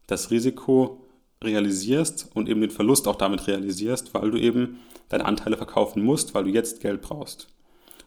das 0.06 0.30
Risiko 0.30 1.00
realisierst 1.42 2.30
und 2.34 2.48
eben 2.48 2.60
den 2.60 2.70
Verlust 2.70 3.08
auch 3.08 3.16
damit 3.16 3.46
realisierst, 3.46 4.14
weil 4.14 4.30
du 4.30 4.38
eben 4.38 4.78
deine 5.08 5.24
Anteile 5.24 5.56
verkaufen 5.56 6.04
musst, 6.04 6.34
weil 6.34 6.44
du 6.44 6.50
jetzt 6.50 6.80
Geld 6.80 7.02
brauchst. 7.02 7.48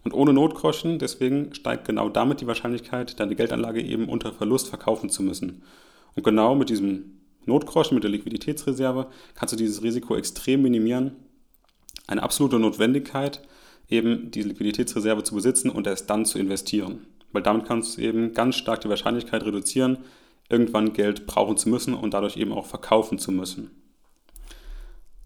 Und 0.03 0.13
ohne 0.13 0.31
Notgroschen, 0.31 0.99
deswegen 0.99 1.53
steigt 1.53 1.85
genau 1.85 2.07
damit 2.07 2.39
die 2.39 2.47
Wahrscheinlichkeit, 2.47 3.19
deine 3.19 3.35
Geldanlage 3.35 3.81
eben 3.81 4.07
unter 4.07 4.31
Verlust 4.31 4.69
verkaufen 4.69 5.09
zu 5.09 5.21
müssen. 5.21 5.63
Und 6.15 6.23
genau 6.23 6.55
mit 6.55 6.69
diesem 6.69 7.16
Notgroschen, 7.47 7.95
mit 7.95 8.03
der 8.03 8.11
Liquiditätsreserve, 8.11 9.07
kannst 9.35 9.53
du 9.53 9.57
dieses 9.57 9.81
Risiko 9.81 10.15
extrem 10.15 10.61
minimieren. 10.61 11.11
Eine 12.05 12.23
absolute 12.23 12.59
Notwendigkeit, 12.59 13.41
eben 13.89 14.31
die 14.31 14.43
Liquiditätsreserve 14.43 15.23
zu 15.23 15.35
besitzen 15.35 15.69
und 15.69 15.87
erst 15.87 16.09
dann 16.09 16.25
zu 16.25 16.39
investieren. 16.39 17.07
Weil 17.31 17.41
damit 17.41 17.65
kannst 17.65 17.97
du 17.97 18.01
eben 18.01 18.33
ganz 18.33 18.55
stark 18.55 18.81
die 18.81 18.89
Wahrscheinlichkeit 18.89 19.43
reduzieren, 19.43 19.99
irgendwann 20.49 20.93
Geld 20.93 21.25
brauchen 21.25 21.57
zu 21.57 21.69
müssen 21.69 21.93
und 21.93 22.13
dadurch 22.13 22.37
eben 22.37 22.53
auch 22.53 22.65
verkaufen 22.65 23.19
zu 23.19 23.31
müssen. 23.31 23.71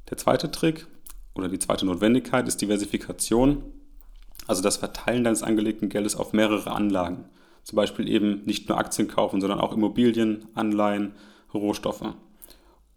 Der 0.10 0.18
zweite 0.18 0.52
Trick 0.52 0.88
oder 1.36 1.48
die 1.48 1.60
zweite 1.60 1.86
Notwendigkeit 1.86 2.48
ist 2.48 2.62
Diversifikation, 2.62 3.64
also 4.48 4.62
das 4.62 4.78
Verteilen 4.78 5.24
deines 5.24 5.44
angelegten 5.44 5.90
Geldes 5.90 6.16
auf 6.16 6.34
mehrere 6.34 6.72
Anlagen. 6.72 7.26
Zum 7.64 7.76
Beispiel 7.76 8.10
eben 8.10 8.44
nicht 8.46 8.68
nur 8.68 8.78
Aktien 8.78 9.08
kaufen, 9.08 9.40
sondern 9.40 9.60
auch 9.60 9.74
Immobilien, 9.74 10.48
Anleihen, 10.56 11.14
Rohstoffe. 11.58 12.14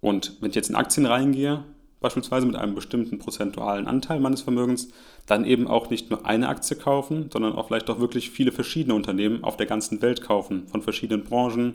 Und 0.00 0.36
wenn 0.40 0.50
ich 0.50 0.56
jetzt 0.56 0.70
in 0.70 0.76
Aktien 0.76 1.06
reingehe, 1.06 1.64
beispielsweise 2.00 2.46
mit 2.46 2.56
einem 2.56 2.74
bestimmten 2.74 3.18
prozentualen 3.18 3.86
Anteil 3.86 4.20
meines 4.20 4.42
Vermögens, 4.42 4.88
dann 5.26 5.46
eben 5.46 5.66
auch 5.66 5.88
nicht 5.88 6.10
nur 6.10 6.26
eine 6.26 6.48
Aktie 6.48 6.76
kaufen, 6.76 7.30
sondern 7.32 7.54
auch 7.54 7.68
vielleicht 7.68 7.88
auch 7.88 7.98
wirklich 7.98 8.30
viele 8.30 8.52
verschiedene 8.52 8.94
Unternehmen 8.94 9.42
auf 9.42 9.56
der 9.56 9.64
ganzen 9.64 10.02
Welt 10.02 10.20
kaufen, 10.20 10.68
von 10.68 10.82
verschiedenen 10.82 11.24
Branchen, 11.24 11.74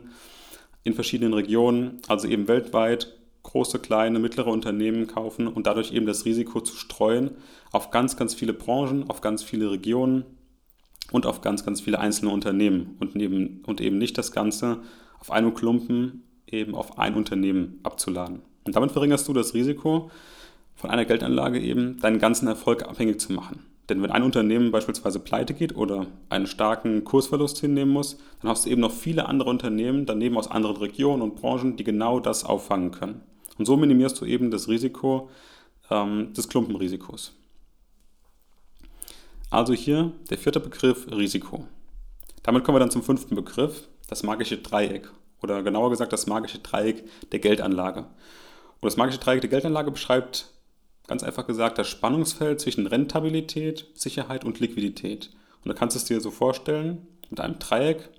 in 0.83 0.93
verschiedenen 0.93 1.33
Regionen, 1.33 2.00
also 2.07 2.27
eben 2.27 2.48
weltweit 2.48 3.17
große, 3.41 3.79
kleine, 3.79 4.19
mittlere 4.19 4.50
Unternehmen 4.50 5.07
kaufen 5.07 5.48
und 5.48 5.65
dadurch 5.65 5.91
eben 5.93 6.05
das 6.05 6.25
Risiko 6.25 6.62
zu 6.62 6.75
streuen 6.75 7.31
auf 7.71 7.89
ganz, 7.89 8.15
ganz 8.15 8.36
viele 8.36 8.53
Branchen, 8.53 9.09
auf 9.09 9.21
ganz 9.21 9.41
viele 9.41 9.71
Regionen 9.71 10.25
und 11.12 11.25
auf 11.25 11.41
ganz, 11.41 11.65
ganz 11.65 11.81
viele 11.81 12.00
einzelne 12.00 12.31
Unternehmen 12.31 12.98
und 13.00 13.15
eben, 13.15 13.63
und 13.65 13.81
eben 13.81 13.98
nicht 13.98 14.17
das 14.17 14.31
Ganze 14.31 14.83
auf 15.19 15.31
einem 15.31 15.55
Klumpen 15.55 16.28
eben 16.51 16.75
auf 16.75 16.98
ein 16.98 17.15
Unternehmen 17.15 17.79
abzuladen. 17.84 18.41
Und 18.65 18.75
damit 18.75 18.91
verringerst 18.91 19.27
du 19.27 19.34
das 19.34 19.53
Risiko, 19.53 20.12
von 20.75 20.89
einer 20.89 21.06
Geldanlage 21.06 21.60
eben 21.60 22.00
deinen 22.00 22.20
ganzen 22.20 22.48
Erfolg 22.48 22.84
abhängig 22.84 23.20
zu 23.20 23.34
machen. 23.34 23.65
Denn 23.89 24.01
wenn 24.01 24.12
ein 24.12 24.24
Unternehmen 24.24 24.72
beispielsweise 24.72 25.20
pleite 25.20 25.53
geht 25.53 25.75
oder 25.75 26.06
einen 26.29 26.48
starken 26.48 27.03
Kursverlust 27.03 27.60
hinnehmen 27.60 27.91
muss, 27.91 28.18
dann 28.41 28.51
hast 28.51 28.65
du 28.65 28.70
eben 28.70 28.82
noch 28.82 28.91
viele 28.91 29.27
andere 29.27 29.50
Unternehmen 29.50 30.06
daneben 30.06 30.38
aus 30.38 30.50
anderen 30.50 30.77
Regionen 30.77 31.22
und 31.22 31.36
Branchen, 31.36 31.75
die 31.75 31.84
genau 31.84 32.20
das 32.20 32.46
auffangen 32.46 32.91
können. 32.91 33.22
Und 33.58 33.65
so 33.65 33.75
minimierst 33.75 34.22
du 34.22 34.25
eben 34.25 34.51
das 34.51 34.70
Risiko 34.70 35.29
ähm, 35.89 36.34
des 36.34 36.48
Klumpenrisikos. 36.48 37.36
Also 39.50 39.74
hier 39.74 40.13
der 40.29 40.38
vierte 40.38 40.60
Begriff 40.60 41.08
Risiko. 41.12 41.65
Damit 42.44 42.63
kommen 42.63 42.75
wir 42.75 42.79
dann 42.79 42.91
zum 42.91 43.03
fünften 43.03 43.36
Begriff, 43.36 43.89
das 44.08 44.24
magische 44.24 44.60
Dreieck 44.60 45.10
oder 45.41 45.63
genauer 45.63 45.89
gesagt 45.89 46.13
das 46.13 46.27
magische 46.27 46.60
Dreieck 46.60 47.03
der 47.31 47.39
Geldanlage. 47.39 48.01
Und 48.01 48.86
das 48.86 48.98
magische 48.98 49.19
Dreieck 49.19 49.41
der 49.41 49.50
Geldanlage 49.50 49.91
beschreibt 49.91 50.51
ganz 51.08 51.24
einfach 51.24 51.48
gesagt 51.48 51.77
das 51.77 51.88
Spannungsfeld 51.88 52.62
zwischen 52.62 52.88
Rentabilität, 52.88 53.88
Sicherheit 53.96 54.46
und 54.46 54.60
Liquidität. 54.60 55.31
Und 55.63 55.69
da 55.69 55.74
kannst 55.74 55.96
du 55.96 56.00
es 56.00 56.05
dir 56.05 56.22
so 56.22 56.31
vorstellen 56.31 57.08
mit 57.29 57.39
einem 57.39 57.60
Dreieck, 57.60 58.10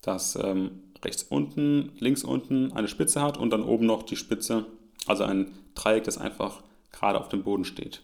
das 0.00 0.36
ähm, 0.36 0.82
rechts 1.04 1.24
unten, 1.24 1.92
links 1.98 2.24
unten 2.24 2.72
eine 2.72 2.88
Spitze 2.88 3.20
hat 3.20 3.36
und 3.36 3.50
dann 3.50 3.62
oben 3.62 3.86
noch 3.86 4.02
die 4.02 4.16
Spitze, 4.16 4.66
also 5.06 5.24
ein 5.24 5.52
Dreieck, 5.74 6.04
das 6.04 6.18
einfach 6.18 6.62
gerade 6.92 7.20
auf 7.20 7.28
dem 7.28 7.42
Boden 7.42 7.64
steht 7.64 8.02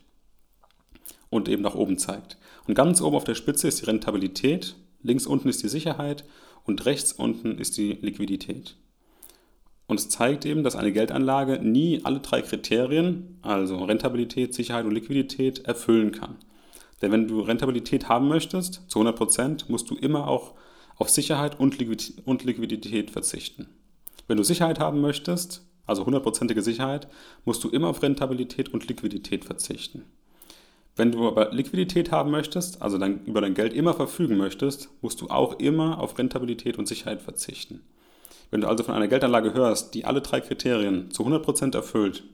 und 1.31 1.49
eben 1.49 1.63
nach 1.63 1.75
oben 1.75 1.99
zeigt. 1.99 2.37
Und 2.67 2.75
ganz 2.75 3.01
oben 3.01 3.17
auf 3.17 3.25
der 3.25 3.35
Spitze 3.35 3.69
ist 3.69 3.81
die 3.81 3.87
Rentabilität, 3.87 4.77
links 5.03 5.27
unten 5.27 5.49
ist 5.49 5.63
die 5.63 5.69
Sicherheit 5.69 6.25
und 6.67 6.85
rechts 6.85 7.13
unten 7.13 7.59
ist 7.59 7.77
die 7.77 7.93
Liquidität. 7.93 8.77
Und 9.87 10.01
es 10.01 10.09
zeigt 10.09 10.45
eben, 10.45 10.65
dass 10.65 10.75
eine 10.75 10.93
Geldanlage 10.93 11.61
nie 11.63 12.01
alle 12.05 12.21
drei 12.21 12.43
Kriterien, 12.43 13.39
also 13.43 13.85
Rentabilität, 13.85 14.53
Sicherheit 14.53 14.85
und 14.85 14.91
Liquidität, 14.93 15.61
erfüllen 15.61 16.11
kann. 16.11 16.37
Denn 17.01 17.13
wenn 17.13 17.29
du 17.29 17.41
Rentabilität 17.41 18.09
haben 18.09 18.27
möchtest, 18.27 18.83
zu 18.89 19.01
100%, 19.01 19.13
Prozent, 19.13 19.69
musst 19.71 19.89
du 19.91 19.95
immer 19.95 20.27
auch 20.29 20.55
auf 20.97 21.09
Sicherheit 21.09 21.61
und 21.61 21.79
Liquidität 21.79 23.11
verzichten. 23.11 23.69
Wenn 24.27 24.39
du 24.39 24.43
Sicherheit 24.43 24.81
haben 24.81 25.01
möchtest, 25.01 25.63
also 25.87 26.05
hundertprozentige 26.05 26.63
Sicherheit, 26.63 27.07
musst 27.45 27.63
du 27.63 27.69
immer 27.69 27.89
auf 27.89 28.03
Rentabilität 28.03 28.73
und 28.73 28.89
Liquidität 28.89 29.45
verzichten. 29.45 30.05
Wenn 30.97 31.13
du 31.13 31.29
aber 31.29 31.53
Liquidität 31.53 32.11
haben 32.11 32.31
möchtest, 32.31 32.81
also 32.81 32.97
dein, 32.97 33.25
über 33.27 33.43
dein 33.43 33.55
Geld 33.55 33.75
immer 33.75 33.93
verfügen 33.93 34.39
möchtest, 34.39 34.89
musst 35.03 35.21
du 35.21 35.29
auch 35.29 35.59
immer 35.59 36.01
auf 36.01 36.19
Rentabilität 36.19 36.79
und 36.79 36.89
Sicherheit 36.89 37.21
verzichten. 37.21 37.83
Wenn 38.51 38.63
du 38.63 38.69
also 38.69 38.83
von 38.83 38.95
einer 38.95 39.09
Geldanlage 39.09 39.53
hörst, 39.53 39.95
die 39.95 40.07
alle 40.07 40.23
drei 40.23 40.41
Kriterien 40.41 41.11
zu 41.11 41.25
100% 41.25 41.75
erfüllt, 41.75 42.25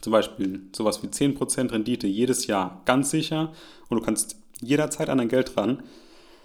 zum 0.00 0.12
Beispiel 0.12 0.62
sowas 0.74 1.02
wie 1.02 1.06
10% 1.06 1.70
Rendite 1.70 2.08
jedes 2.08 2.48
Jahr 2.48 2.82
ganz 2.86 3.10
sicher 3.10 3.52
und 3.88 3.98
du 4.00 4.04
kannst 4.04 4.36
jederzeit 4.60 5.08
an 5.08 5.18
dein 5.18 5.28
Geld 5.28 5.56
ran, 5.56 5.82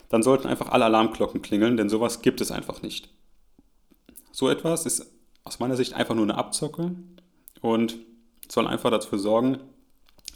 dann 0.10 0.24
sollten 0.24 0.48
einfach 0.48 0.70
alle 0.70 0.86
Alarmglocken 0.86 1.42
klingeln, 1.42 1.78
denn 1.78 1.90
sowas 1.90 2.22
gibt 2.22 2.42
es 2.42 2.52
einfach 2.52 2.82
nicht. 2.82 3.10
So 4.32 4.50
etwas 4.50 4.86
ist 4.86 5.12
aus 5.44 5.60
meiner 5.60 5.76
Sicht 5.76 5.94
einfach 5.94 6.16
nur 6.16 6.26
eine 6.26 6.38
Abzocke 6.38 6.96
und 7.62 7.98
sollen 8.48 8.68
einfach 8.68 8.92
dafür 8.92 9.18
sorgen, 9.18 9.60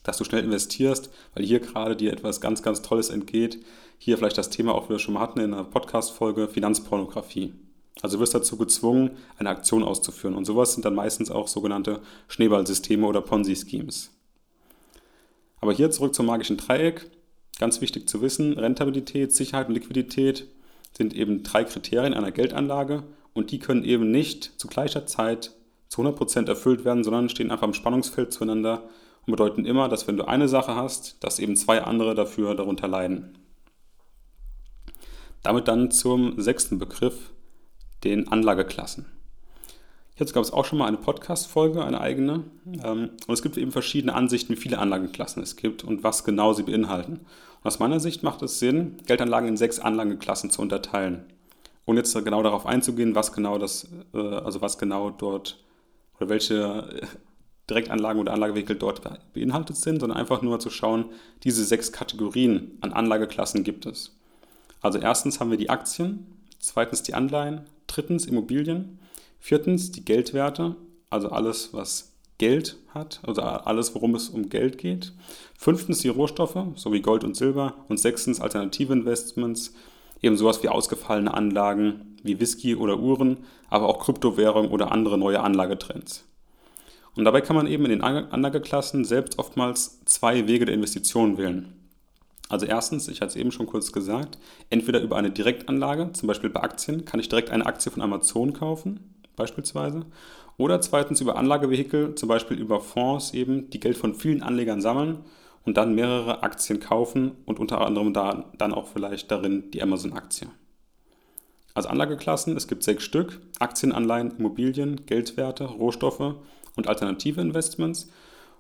dass 0.06 0.18
du 0.18 0.24
schnell 0.24 0.44
investierst, 0.44 1.10
weil 1.34 1.44
hier 1.44 1.60
gerade 1.60 1.96
dir 1.96 2.14
etwas 2.14 2.40
ganz, 2.40 2.62
ganz 2.62 2.82
Tolles 2.82 3.10
entgeht. 3.10 3.60
Hier 3.98 4.18
vielleicht 4.18 4.38
das 4.38 4.50
Thema, 4.50 4.74
auch 4.74 4.88
wir 4.88 5.00
schon 5.00 5.16
mal 5.16 5.20
hatten 5.20 5.40
in 5.40 5.54
einer 5.54 5.64
Podcast-Folge, 5.64 6.48
Finanzpornografie. 6.48 7.54
Also 8.02 8.18
du 8.18 8.22
wirst 8.22 8.36
dazu 8.36 8.56
gezwungen, 8.58 9.12
eine 9.38 9.50
Aktion 9.50 9.84
auszuführen. 9.84 10.36
Und 10.36 10.46
sowas 10.46 10.74
sind 10.74 10.86
dann 10.86 10.96
meistens 10.96 11.32
auch 11.32 11.48
sogenannte 11.48 12.02
Schneeballsysteme 12.28 13.06
oder 13.06 13.22
Ponzi-Schemes. 13.22 14.12
Aber 15.60 15.74
hier 15.74 15.92
zurück 15.92 16.14
zum 16.14 16.28
magischen 16.28 16.58
Dreieck. 16.58 17.10
Ganz 17.58 17.82
wichtig 17.82 18.08
zu 18.08 18.22
wissen, 18.22 18.54
Rentabilität, 18.54 19.34
Sicherheit 19.34 19.70
und 19.70 19.74
Liquidität 19.74 20.46
sind 20.96 21.14
eben 21.14 21.42
drei 21.44 21.64
Kriterien 21.64 22.14
einer 22.14 22.32
Geldanlage 22.32 23.04
und 23.34 23.52
die 23.52 23.60
können 23.60 23.84
eben 23.86 24.12
nicht 24.12 24.60
zu 24.60 24.68
gleicher 24.68 25.08
Zeit 25.08 25.52
zu 25.88 26.02
100% 26.02 26.48
erfüllt 26.48 26.84
werden, 26.84 27.04
sondern 27.04 27.30
stehen 27.30 27.52
einfach 27.52 27.68
im 27.68 27.74
Spannungsfeld 27.74 28.34
zueinander 28.34 28.90
und 29.26 29.32
bedeuten 29.32 29.66
immer, 29.66 29.90
dass 29.90 30.08
wenn 30.08 30.18
du 30.18 30.26
eine 30.26 30.48
Sache 30.48 30.76
hast, 30.76 31.24
dass 31.24 31.40
eben 31.40 31.56
zwei 31.56 31.82
andere 31.82 32.16
dafür 32.16 32.56
darunter 32.56 32.88
leiden. 32.88 33.38
Damit 35.44 35.68
dann 35.68 35.92
zum 35.92 36.40
sechsten 36.40 36.80
Begriff, 36.80 37.32
den 38.04 38.28
Anlageklassen. 38.28 39.06
Jetzt 40.18 40.34
gab 40.34 40.44
es 40.44 40.54
auch 40.54 40.64
schon 40.64 40.80
mal 40.80 40.88
eine 40.88 40.98
Podcast-Folge, 40.98 41.84
eine 41.84 42.00
eigene. 42.00 42.44
Ähm, 42.84 43.10
und 43.28 43.34
es 43.34 43.42
gibt 43.42 43.58
eben 43.58 43.72
verschiedene 43.72 44.14
Ansichten, 44.14 44.54
wie 44.54 44.60
viele 44.60 44.80
Anlageklassen 44.80 45.44
es 45.44 45.58
gibt 45.58 45.84
und 45.84 46.04
was 46.04 46.24
genau 46.24 46.54
sie 46.54 46.64
beinhalten. 46.64 47.14
Und 47.14 47.68
aus 47.68 47.80
meiner 47.80 48.00
Sicht 48.00 48.24
macht 48.24 48.42
es 48.42 48.60
Sinn, 48.60 48.98
Geldanlagen 49.08 49.50
in 49.50 49.58
sechs 49.58 49.80
Anlageklassen 49.80 50.52
zu 50.52 50.62
unterteilen. 50.62 51.26
Und 51.84 51.98
jetzt 51.98 52.14
genau 52.24 52.42
darauf 52.44 52.66
einzugehen, 52.66 53.14
was 53.14 53.34
genau 53.34 53.58
das, 53.58 53.90
äh, 54.14 54.18
also 54.18 54.62
was 54.62 54.78
genau 54.78 55.10
dort 55.10 55.64
oder 56.18 56.30
welche 56.30 57.02
Direktanlagen 57.70 58.22
oder 58.22 58.34
Anlagevehikel 58.34 58.76
dort 58.76 59.02
beinhaltet 59.34 59.78
sind, 59.78 60.00
sondern 60.00 60.18
einfach 60.18 60.42
nur 60.42 60.60
zu 60.60 60.70
schauen, 60.70 61.06
diese 61.44 61.64
sechs 61.66 61.92
Kategorien 61.92 62.78
an 62.82 62.94
Anlageklassen 62.94 63.64
gibt 63.64 63.86
es. 63.86 64.16
Also 64.82 65.00
erstens 65.00 65.40
haben 65.40 65.50
wir 65.50 65.58
die 65.58 65.70
Aktien, 65.70 66.28
zweitens 66.60 67.02
die 67.04 67.16
Anleihen, 67.16 67.62
drittens 67.88 68.26
Immobilien, 68.26 69.00
viertens 69.40 69.92
die 69.92 70.06
Geldwerte, 70.06 70.76
also 71.10 71.30
alles, 71.30 71.74
was 71.74 72.12
Geld 72.38 72.78
hat, 72.94 73.22
also 73.24 73.42
alles, 73.42 73.96
worum 73.96 74.16
es 74.16 74.30
um 74.30 74.50
Geld 74.50 74.78
geht. 74.78 75.14
Fünftens 75.58 76.00
die 76.00 76.10
Rohstoffe, 76.10 76.58
sowie 76.76 77.02
Gold 77.02 77.24
und 77.24 77.36
Silber. 77.36 77.76
Und 77.88 78.00
sechstens 78.00 78.42
alternative 78.42 78.94
Investments, 78.94 79.74
eben 80.22 80.38
sowas 80.38 80.62
wie 80.62 80.70
ausgefallene 80.70 81.34
Anlagen 81.34 82.18
wie 82.24 82.40
Whisky 82.40 82.76
oder 82.76 83.00
Uhren, 83.00 83.38
aber 83.70 83.88
auch 83.88 84.00
Kryptowährung 84.00 84.72
oder 84.72 84.92
andere 84.92 85.18
neue 85.18 85.40
Anlagetrends. 85.40 86.26
Und 87.16 87.26
dabei 87.26 87.42
kann 87.42 87.56
man 87.56 87.68
eben 87.68 87.86
in 87.86 87.92
den 87.92 88.02
Anlageklassen 88.02 89.06
selbst 89.06 89.40
oftmals 89.40 90.04
zwei 90.06 90.48
Wege 90.48 90.66
der 90.66 90.76
Investition 90.76 91.38
wählen. 91.38 91.74
Also 92.50 92.66
erstens, 92.66 93.08
ich 93.08 93.22
hatte 93.22 93.30
es 93.30 93.36
eben 93.36 93.52
schon 93.52 93.66
kurz 93.66 93.92
gesagt, 93.92 94.38
entweder 94.70 95.02
über 95.02 95.18
eine 95.18 95.32
Direktanlage, 95.32 96.12
zum 96.14 96.28
Beispiel 96.28 96.50
bei 96.50 96.62
Aktien, 96.62 97.06
kann 97.06 97.20
ich 97.20 97.30
direkt 97.30 97.50
eine 97.50 97.66
Aktie 97.66 97.92
von 97.92 98.02
Amazon 98.02 98.54
kaufen, 98.54 99.16
beispielsweise. 99.36 100.06
Oder 100.58 100.80
zweitens 100.80 101.22
über 101.22 101.38
Anlagevehikel, 101.38 102.16
zum 102.16 102.30
Beispiel 102.30 102.58
über 102.58 102.82
Fonds 102.82 103.34
eben, 103.34 103.70
die 103.72 103.80
Geld 103.80 103.98
von 103.98 104.14
vielen 104.14 104.44
Anlegern 104.44 104.80
sammeln 104.80 105.20
und 105.66 105.78
dann 105.78 105.96
mehrere 105.96 106.44
Aktien 106.44 106.80
kaufen 106.80 107.32
und 107.46 107.60
unter 107.60 107.82
anderem 107.82 108.14
da, 108.14 108.52
dann 108.58 108.74
auch 108.74 108.88
vielleicht 108.88 109.32
darin 109.32 109.72
die 109.72 109.82
Amazon-Aktie. 109.82 110.48
Also 111.74 111.90
Anlageklassen, 111.90 112.56
es 112.56 112.68
gibt 112.68 112.84
sechs 112.84 113.04
Stück, 113.04 113.42
Aktien, 113.60 113.92
Anleihen, 113.92 114.38
Immobilien, 114.38 115.06
Geldwerte, 115.06 115.66
Rohstoffe 115.66 116.36
und 116.76 116.88
alternative 116.88 117.42
Investments. 117.42 118.10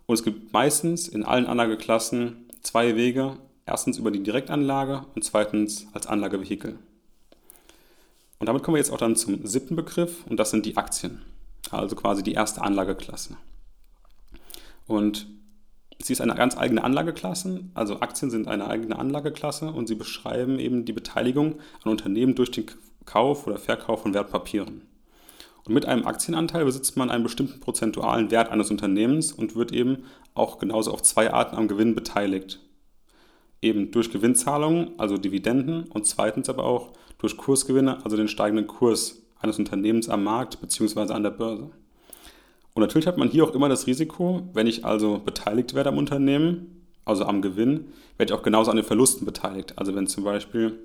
Und 0.05 0.15
es 0.15 0.23
gibt 0.23 0.53
meistens 0.53 1.07
in 1.07 1.23
allen 1.23 1.47
Anlageklassen 1.47 2.49
zwei 2.61 2.95
Wege. 2.95 3.37
Erstens 3.65 3.97
über 3.97 4.11
die 4.11 4.21
Direktanlage 4.21 5.05
und 5.15 5.23
zweitens 5.23 5.87
als 5.93 6.05
Anlagevehikel. 6.05 6.77
Und 8.37 8.47
damit 8.47 8.61
kommen 8.61 8.75
wir 8.75 8.79
jetzt 8.79 8.91
auch 8.91 8.99
dann 8.99 9.15
zum 9.15 9.45
siebten 9.47 9.75
Begriff 9.75 10.23
und 10.27 10.39
das 10.39 10.51
sind 10.51 10.67
die 10.67 10.77
Aktien. 10.77 11.23
Also 11.71 11.95
quasi 11.95 12.21
die 12.21 12.33
erste 12.33 12.61
Anlageklasse. 12.61 13.37
Und 14.85 15.27
sie 15.99 16.13
ist 16.13 16.21
eine 16.21 16.35
ganz 16.35 16.55
eigene 16.55 16.83
Anlageklasse. 16.83 17.61
Also 17.73 18.01
Aktien 18.01 18.29
sind 18.29 18.47
eine 18.47 18.67
eigene 18.67 18.99
Anlageklasse 18.99 19.71
und 19.71 19.87
sie 19.87 19.95
beschreiben 19.95 20.59
eben 20.59 20.85
die 20.85 20.93
Beteiligung 20.93 21.59
an 21.83 21.91
Unternehmen 21.91 22.35
durch 22.35 22.51
den 22.51 22.67
Kauf 23.05 23.47
oder 23.47 23.57
Verkauf 23.57 24.03
von 24.03 24.13
Wertpapieren. 24.13 24.81
Und 25.65 25.73
mit 25.73 25.85
einem 25.85 26.05
Aktienanteil 26.05 26.63
besitzt 26.63 26.95
man 26.95 27.09
einen 27.09 27.23
bestimmten 27.23 27.59
prozentualen 27.59 28.29
Wert 28.29 28.49
eines 28.51 28.69
Unternehmens 28.69 29.31
und 29.31 29.55
wird 29.55 29.71
eben 29.71 30.03
auch 30.35 30.59
genauso 30.59 30.91
auf 30.91 31.01
zwei 31.01 31.33
Arten 31.33 31.55
am 31.55 31.67
Gewinn 31.67 31.95
beteiligt. 31.95 32.59
Eben 33.61 33.89
durch 33.91 34.11
Gewinnzahlungen, 34.11 34.91
also 34.99 35.17
Dividenden, 35.17 35.85
und 35.89 36.05
zweitens 36.05 36.49
aber 36.49 36.65
auch 36.65 36.93
durch 37.17 37.35
Kursgewinne, 37.35 38.03
also 38.03 38.15
den 38.15 38.27
steigenden 38.27 38.67
Kurs 38.67 39.23
eines 39.39 39.57
Unternehmens 39.57 40.07
am 40.07 40.23
Markt 40.23 40.61
bzw. 40.61 41.13
an 41.13 41.23
der 41.23 41.31
Börse. 41.31 41.71
Und 42.75 42.81
natürlich 42.81 43.07
hat 43.07 43.17
man 43.17 43.29
hier 43.29 43.43
auch 43.43 43.55
immer 43.55 43.69
das 43.69 43.87
Risiko, 43.87 44.49
wenn 44.53 44.67
ich 44.67 44.85
also 44.85 45.19
beteiligt 45.19 45.73
werde 45.73 45.89
am 45.89 45.97
Unternehmen, 45.97 46.85
also 47.05 47.25
am 47.25 47.41
Gewinn, 47.41 47.87
werde 48.17 48.33
ich 48.33 48.39
auch 48.39 48.43
genauso 48.43 48.69
an 48.69 48.77
den 48.77 48.85
Verlusten 48.85 49.25
beteiligt. 49.25 49.73
Also 49.77 49.95
wenn 49.95 50.07
zum 50.07 50.25
Beispiel 50.25 50.77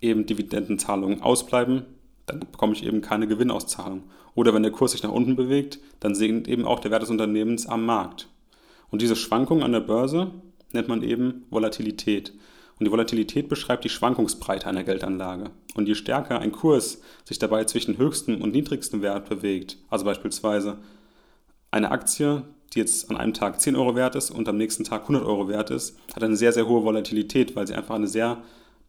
eben 0.00 0.26
Dividendenzahlungen 0.26 1.20
ausbleiben, 1.20 1.84
dann 2.28 2.40
bekomme 2.40 2.74
ich 2.74 2.84
eben 2.84 3.00
keine 3.00 3.26
Gewinnauszahlung. 3.26 4.04
Oder 4.34 4.54
wenn 4.54 4.62
der 4.62 4.72
Kurs 4.72 4.92
sich 4.92 5.02
nach 5.02 5.12
unten 5.12 5.36
bewegt, 5.36 5.80
dann 6.00 6.14
sinkt 6.14 6.48
eben 6.48 6.64
auch 6.64 6.80
der 6.80 6.90
Wert 6.90 7.02
des 7.02 7.10
Unternehmens 7.10 7.66
am 7.66 7.84
Markt. 7.84 8.28
Und 8.90 9.02
diese 9.02 9.16
Schwankung 9.16 9.62
an 9.62 9.72
der 9.72 9.80
Börse 9.80 10.30
nennt 10.72 10.88
man 10.88 11.02
eben 11.02 11.46
Volatilität. 11.50 12.32
Und 12.78 12.84
die 12.84 12.92
Volatilität 12.92 13.48
beschreibt 13.48 13.84
die 13.84 13.88
Schwankungsbreite 13.88 14.66
einer 14.66 14.84
Geldanlage. 14.84 15.50
Und 15.74 15.88
je 15.88 15.94
stärker 15.94 16.38
ein 16.38 16.52
Kurs 16.52 17.00
sich 17.24 17.38
dabei 17.38 17.64
zwischen 17.64 17.98
höchstem 17.98 18.40
und 18.40 18.52
niedrigstem 18.52 19.02
Wert 19.02 19.28
bewegt, 19.28 19.78
also 19.90 20.04
beispielsweise 20.04 20.78
eine 21.70 21.90
Aktie, 21.90 22.44
die 22.72 22.78
jetzt 22.78 23.10
an 23.10 23.16
einem 23.16 23.34
Tag 23.34 23.60
10 23.60 23.76
Euro 23.76 23.96
wert 23.96 24.14
ist 24.14 24.30
und 24.30 24.48
am 24.48 24.56
nächsten 24.56 24.84
Tag 24.84 25.02
100 25.02 25.24
Euro 25.24 25.48
wert 25.48 25.70
ist, 25.70 25.98
hat 26.14 26.22
eine 26.22 26.36
sehr, 26.36 26.52
sehr 26.52 26.68
hohe 26.68 26.84
Volatilität, 26.84 27.56
weil 27.56 27.66
sie 27.66 27.74
einfach 27.74 27.94
eine 27.94 28.08
sehr 28.08 28.42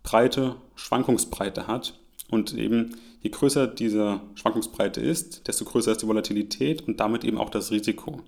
breite 0.04 0.56
Schwankungsbreite 0.76 1.68
hat 1.68 2.00
und 2.30 2.54
eben 2.54 2.96
je 3.22 3.30
größer 3.30 3.68
diese 3.68 4.22
Schwankungsbreite 4.36 5.02
ist, 5.02 5.48
desto 5.48 5.66
größer 5.66 5.92
ist 5.92 6.02
die 6.02 6.08
Volatilität 6.08 6.88
und 6.88 7.00
damit 7.00 7.24
eben 7.24 7.38
auch 7.38 7.50
das 7.50 7.72
Risiko. 7.72 8.22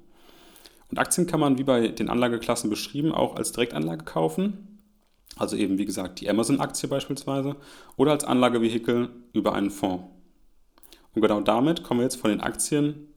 Und 0.90 0.98
Aktien 0.98 1.28
kann 1.28 1.40
man, 1.40 1.58
wie 1.58 1.64
bei 1.64 1.88
den 1.88 2.10
Anlageklassen 2.10 2.70
beschrieben, 2.70 3.14
auch 3.14 3.36
als 3.36 3.54
Direktanlage 3.54 4.04
kaufen. 4.04 4.80
Also 5.38 5.56
eben, 5.56 5.78
wie 5.78 5.86
gesagt, 5.86 6.20
die 6.20 6.30
Amazon-Aktie 6.30 6.90
beispielsweise 6.90 7.56
oder 7.96 8.12
als 8.12 8.26
Anlagevehikel 8.26 9.10
über 9.32 9.54
einen 9.54 9.72
Fonds. 9.72 10.04
Und 11.14 11.22
genau 11.22 11.40
damit 11.40 11.84
kommen 11.84 12.02
wir 12.02 12.06
jetzt 12.06 12.18
von 12.18 12.30
den 12.30 12.42
Aktien 12.42 13.08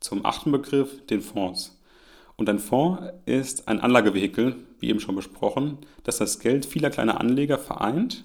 zum 0.00 0.24
achten 0.24 0.50
Begriff, 0.50 1.04
den 1.06 1.20
Fonds. 1.20 1.78
Und 2.36 2.48
ein 2.48 2.58
Fonds 2.58 3.02
ist 3.26 3.68
ein 3.68 3.80
Anlagevehikel, 3.80 4.56
wie 4.78 4.88
eben 4.88 5.00
schon 5.00 5.14
besprochen, 5.14 5.78
das 6.04 6.16
das 6.16 6.38
Geld 6.38 6.64
vieler 6.64 6.88
kleiner 6.88 7.20
Anleger 7.20 7.58
vereint 7.58 8.24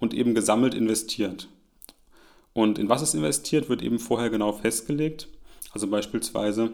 und 0.00 0.14
eben 0.14 0.34
gesammelt 0.34 0.74
investiert. 0.74 1.48
Und 2.52 2.78
in 2.78 2.88
was 2.88 3.02
es 3.02 3.14
investiert, 3.14 3.68
wird 3.68 3.82
eben 3.82 4.00
vorher 4.00 4.30
genau 4.30 4.52
festgelegt. 4.52 5.28
Also 5.72 5.86
beispielsweise 5.86 6.72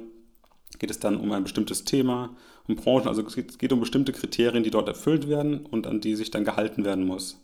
geht 0.79 0.91
es 0.91 0.99
dann 0.99 1.19
um 1.19 1.31
ein 1.33 1.43
bestimmtes 1.43 1.85
Thema, 1.85 2.35
um 2.67 2.77
Branchen, 2.77 3.09
also 3.09 3.23
es 3.23 3.59
geht 3.59 3.73
um 3.73 3.81
bestimmte 3.81 4.13
Kriterien, 4.13 4.65
die 4.65 4.71
dort 4.71 4.89
erfüllt 4.89 5.29
werden 5.29 5.67
und 5.67 5.87
an 5.87 6.01
die 6.01 6.15
sich 6.15 6.31
dann 6.31 6.45
gehalten 6.45 6.85
werden 6.85 7.07
muss. 7.07 7.39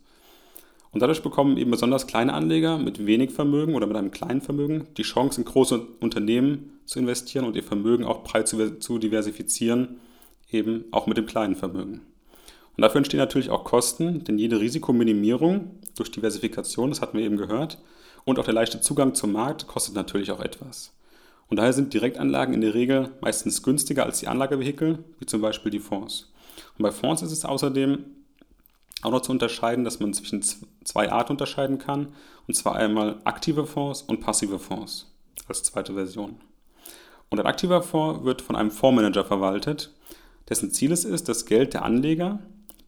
Und 0.91 1.01
dadurch 1.01 1.23
bekommen 1.23 1.57
eben 1.57 1.71
besonders 1.71 2.05
kleine 2.05 2.33
Anleger 2.33 2.77
mit 2.77 3.05
wenig 3.05 3.31
Vermögen 3.31 3.73
oder 3.73 3.87
mit 3.87 3.97
einem 3.97 4.11
kleinen 4.11 4.41
Vermögen 4.41 4.87
die 4.97 5.03
Chance, 5.03 5.41
in 5.41 5.45
große 5.45 5.87
Unternehmen 5.99 6.79
zu 6.85 6.99
investieren 6.99 7.45
und 7.45 7.55
ihr 7.55 7.63
Vermögen 7.63 8.03
auch 8.03 8.23
breit 8.23 8.47
zu 8.47 8.99
diversifizieren, 8.99 9.99
eben 10.51 10.85
auch 10.91 11.07
mit 11.07 11.17
dem 11.17 11.25
kleinen 11.25 11.55
Vermögen. 11.55 12.01
Und 12.75 12.81
dafür 12.81 12.97
entstehen 12.99 13.19
natürlich 13.19 13.49
auch 13.49 13.63
Kosten, 13.63 14.23
denn 14.23 14.37
jede 14.37 14.59
Risikominimierung 14.59 15.71
durch 15.95 16.11
Diversifikation, 16.11 16.89
das 16.89 17.01
hatten 17.01 17.17
wir 17.17 17.25
eben 17.25 17.37
gehört, 17.37 17.77
und 18.25 18.39
auch 18.39 18.45
der 18.45 18.53
leichte 18.53 18.81
Zugang 18.81 19.15
zum 19.15 19.33
Markt 19.33 19.67
kostet 19.67 19.95
natürlich 19.95 20.31
auch 20.31 20.39
etwas. 20.39 20.93
Und 21.49 21.57
daher 21.57 21.73
sind 21.73 21.93
Direktanlagen 21.93 22.53
in 22.53 22.61
der 22.61 22.73
Regel 22.73 23.11
meistens 23.21 23.61
günstiger 23.61 24.05
als 24.05 24.19
die 24.19 24.27
Anlagevehikel, 24.27 25.03
wie 25.19 25.25
zum 25.25 25.41
Beispiel 25.41 25.71
die 25.71 25.79
Fonds. 25.79 26.31
Und 26.77 26.83
bei 26.83 26.91
Fonds 26.91 27.21
ist 27.21 27.31
es 27.31 27.45
außerdem 27.45 28.05
auch 29.03 29.11
noch 29.11 29.21
zu 29.21 29.31
unterscheiden, 29.31 29.83
dass 29.83 29.99
man 29.99 30.13
zwischen 30.13 30.41
zwei 30.41 31.11
Arten 31.11 31.33
unterscheiden 31.33 31.77
kann, 31.77 32.07
und 32.47 32.55
zwar 32.55 32.75
einmal 32.75 33.19
aktive 33.25 33.65
Fonds 33.65 34.01
und 34.01 34.21
passive 34.21 34.57
Fonds 34.57 35.11
als 35.47 35.63
zweite 35.63 35.93
Version. 35.93 36.37
Und 37.29 37.39
ein 37.39 37.45
aktiver 37.45 37.81
Fonds 37.81 38.23
wird 38.23 38.41
von 38.41 38.55
einem 38.55 38.71
Fondsmanager 38.71 39.25
verwaltet, 39.25 39.93
dessen 40.49 40.71
Ziel 40.71 40.91
es 40.91 41.05
ist, 41.05 41.29
das 41.29 41.45
Geld 41.45 41.73
der 41.73 41.83
Anleger 41.83 42.39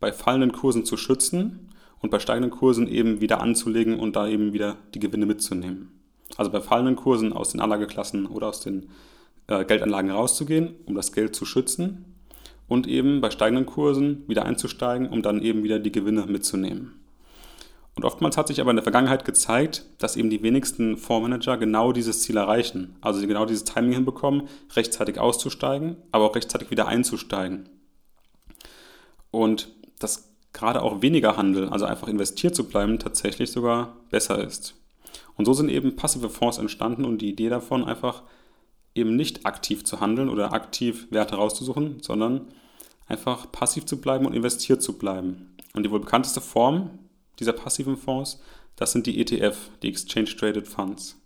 bei 0.06 0.14
fallenden 0.14 0.52
Kursen 0.52 0.86
zu 0.86 0.98
schützen 0.98 1.72
und 2.00 2.12
bei 2.12 2.20
steigenden 2.20 2.52
Kursen 2.52 2.88
eben 2.88 3.22
wieder 3.22 3.42
anzulegen 3.42 4.00
und 4.00 4.16
da 4.16 4.28
eben 4.28 4.54
wieder 4.54 4.78
die 4.94 5.00
Gewinne 5.00 5.26
mitzunehmen. 5.26 6.00
Also 6.38 6.52
bei 6.52 6.62
fallenden 6.62 6.96
Kursen 6.96 7.34
aus 7.34 7.50
den 7.50 7.60
Anlageklassen 7.60 8.28
oder 8.28 8.50
aus 8.50 8.60
den 8.60 8.92
äh, 9.48 9.66
Geldanlagen 9.66 10.12
rauszugehen, 10.12 10.76
um 10.86 10.94
das 10.94 11.12
Geld 11.12 11.36
zu 11.36 11.44
schützen 11.44 12.06
und 12.68 12.86
eben 12.86 13.20
bei 13.20 13.32
steigenden 13.32 13.66
Kursen 13.66 14.24
wieder 14.28 14.46
einzusteigen, 14.46 15.10
um 15.10 15.24
dann 15.24 15.42
eben 15.42 15.64
wieder 15.64 15.80
die 15.80 15.92
Gewinne 15.92 16.28
mitzunehmen. 16.28 17.00
Und 17.96 18.06
oftmals 18.06 18.38
hat 18.38 18.48
sich 18.48 18.62
aber 18.62 18.70
in 18.70 18.78
der 18.78 18.84
Vergangenheit 18.84 19.26
gezeigt, 19.26 19.86
dass 19.98 20.18
eben 20.18 20.30
die 20.30 20.44
wenigsten 20.44 20.98
Fondsmanager 20.98 21.58
genau 21.58 21.94
dieses 21.94 22.22
Ziel 22.22 22.38
erreichen. 22.38 22.96
Also 23.02 23.26
genau 23.26 23.48
dieses 23.48 23.64
Timing 23.64 23.94
hinbekommen, 23.94 24.50
rechtzeitig 24.76 25.18
auszusteigen, 25.18 25.96
aber 26.12 26.26
auch 26.26 26.36
rechtzeitig 26.36 26.70
wieder 26.70 26.88
einzusteigen. 26.88 27.70
Und 29.36 29.75
dass 30.00 30.30
gerade 30.54 30.82
auch 30.82 31.02
weniger 31.02 31.38
Handel, 31.38 31.70
also 31.70 31.86
einfach 31.86 32.08
investiert 32.08 32.56
zu 32.56 32.68
bleiben, 32.68 33.00
tatsächlich 33.00 33.52
sogar 33.52 33.96
besser 34.10 34.44
ist. 34.44 34.76
Und 35.36 35.46
so 35.46 35.54
sind 35.54 35.70
eben 35.70 35.96
passive 35.96 36.30
Fonds 36.30 36.58
entstanden 36.58 37.06
und 37.06 37.20
die 37.20 37.30
Idee 37.30 37.50
davon 37.50 37.84
einfach 37.84 38.24
eben 38.96 39.16
nicht 39.16 39.46
aktiv 39.46 39.84
zu 39.84 40.00
handeln 40.00 40.30
oder 40.30 40.54
aktiv 40.54 41.08
Werte 41.12 41.36
rauszusuchen, 41.36 42.02
sondern 42.02 42.48
einfach 43.08 43.52
passiv 43.52 43.86
zu 43.86 44.00
bleiben 44.00 44.26
und 44.26 44.34
investiert 44.34 44.82
zu 44.82 44.98
bleiben. 44.98 45.56
Und 45.74 45.84
die 45.84 45.92
wohl 45.92 46.00
bekannteste 46.00 46.42
Form 46.42 47.00
dieser 47.40 47.54
passiven 47.54 47.98
Fonds, 47.98 48.40
das 48.78 48.94
sind 48.94 49.06
die 49.06 49.20
ETF, 49.20 49.58
die 49.84 49.90
Exchange 49.90 50.36
Traded 50.38 50.68
Funds. 50.68 51.18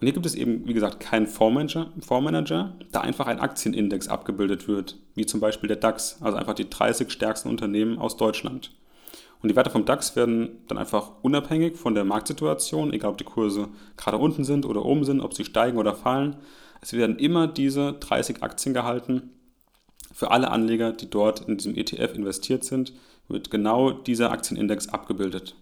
Und 0.00 0.06
hier 0.06 0.14
gibt 0.14 0.26
es 0.26 0.36
eben, 0.36 0.66
wie 0.68 0.74
gesagt, 0.74 1.00
keinen 1.00 1.26
Fondsmanager, 1.26 1.92
Fondsmanager, 2.00 2.76
da 2.92 3.00
einfach 3.00 3.26
ein 3.26 3.40
Aktienindex 3.40 4.06
abgebildet 4.06 4.68
wird, 4.68 4.96
wie 5.16 5.26
zum 5.26 5.40
Beispiel 5.40 5.66
der 5.66 5.76
DAX, 5.76 6.18
also 6.20 6.36
einfach 6.38 6.54
die 6.54 6.70
30 6.70 7.10
stärksten 7.10 7.48
Unternehmen 7.48 7.98
aus 7.98 8.16
Deutschland. 8.16 8.70
Und 9.42 9.48
die 9.50 9.56
Werte 9.56 9.70
vom 9.70 9.84
DAX 9.84 10.14
werden 10.14 10.62
dann 10.68 10.78
einfach 10.78 11.12
unabhängig 11.22 11.76
von 11.76 11.94
der 11.94 12.04
Marktsituation, 12.04 12.92
egal 12.92 13.10
ob 13.10 13.18
die 13.18 13.24
Kurse 13.24 13.68
gerade 13.96 14.18
unten 14.18 14.44
sind 14.44 14.66
oder 14.66 14.84
oben 14.84 15.04
sind, 15.04 15.20
ob 15.20 15.34
sie 15.34 15.44
steigen 15.44 15.78
oder 15.78 15.94
fallen, 15.94 16.36
es 16.80 16.92
werden 16.92 17.18
immer 17.18 17.48
diese 17.48 17.94
30 17.94 18.42
Aktien 18.42 18.74
gehalten. 18.74 19.30
Für 20.12 20.30
alle 20.30 20.50
Anleger, 20.50 20.92
die 20.92 21.10
dort 21.10 21.48
in 21.48 21.56
diesem 21.56 21.76
ETF 21.76 22.14
investiert 22.14 22.62
sind, 22.64 22.92
wird 23.26 23.50
genau 23.50 23.90
dieser 23.90 24.30
Aktienindex 24.30 24.88
abgebildet. 24.88 25.56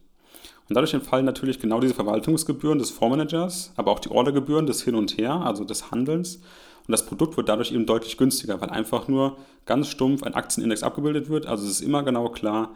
Und 0.69 0.75
dadurch 0.75 0.95
entfallen 0.95 1.25
natürlich 1.25 1.61
genau 1.61 1.81
diese 1.81 1.95
Verwaltungsgebühren 1.95 2.79
des 2.79 2.91
Fondsmanagers, 2.91 3.73
aber 3.77 3.93
auch 3.93 4.01
die 4.01 4.11
Ordergebühren 4.11 4.67
des 4.67 4.83
Hin 4.83 4.95
und 4.95 5.17
Her, 5.17 5.33
also 5.33 5.65
des 5.65 5.91
Handelns. 5.91 6.37
Und 6.37 6.93
das 6.93 7.07
Produkt 7.07 7.37
wird 7.37 7.49
dadurch 7.49 7.73
eben 7.73 7.87
deutlich 7.87 8.17
günstiger, 8.17 8.61
weil 8.61 8.71
einfach 8.71 9.09
nur 9.09 9.39
ganz 9.65 9.89
stumpf 9.89 10.23
ein 10.23 10.35
Aktienindex 10.35 10.83
abgebildet 10.83 11.29
wird. 11.29 11.47
Also 11.47 11.65
es 11.65 11.73
ist 11.73 11.81
immer 11.81 12.03
genau 12.03 12.29
klar, 12.29 12.75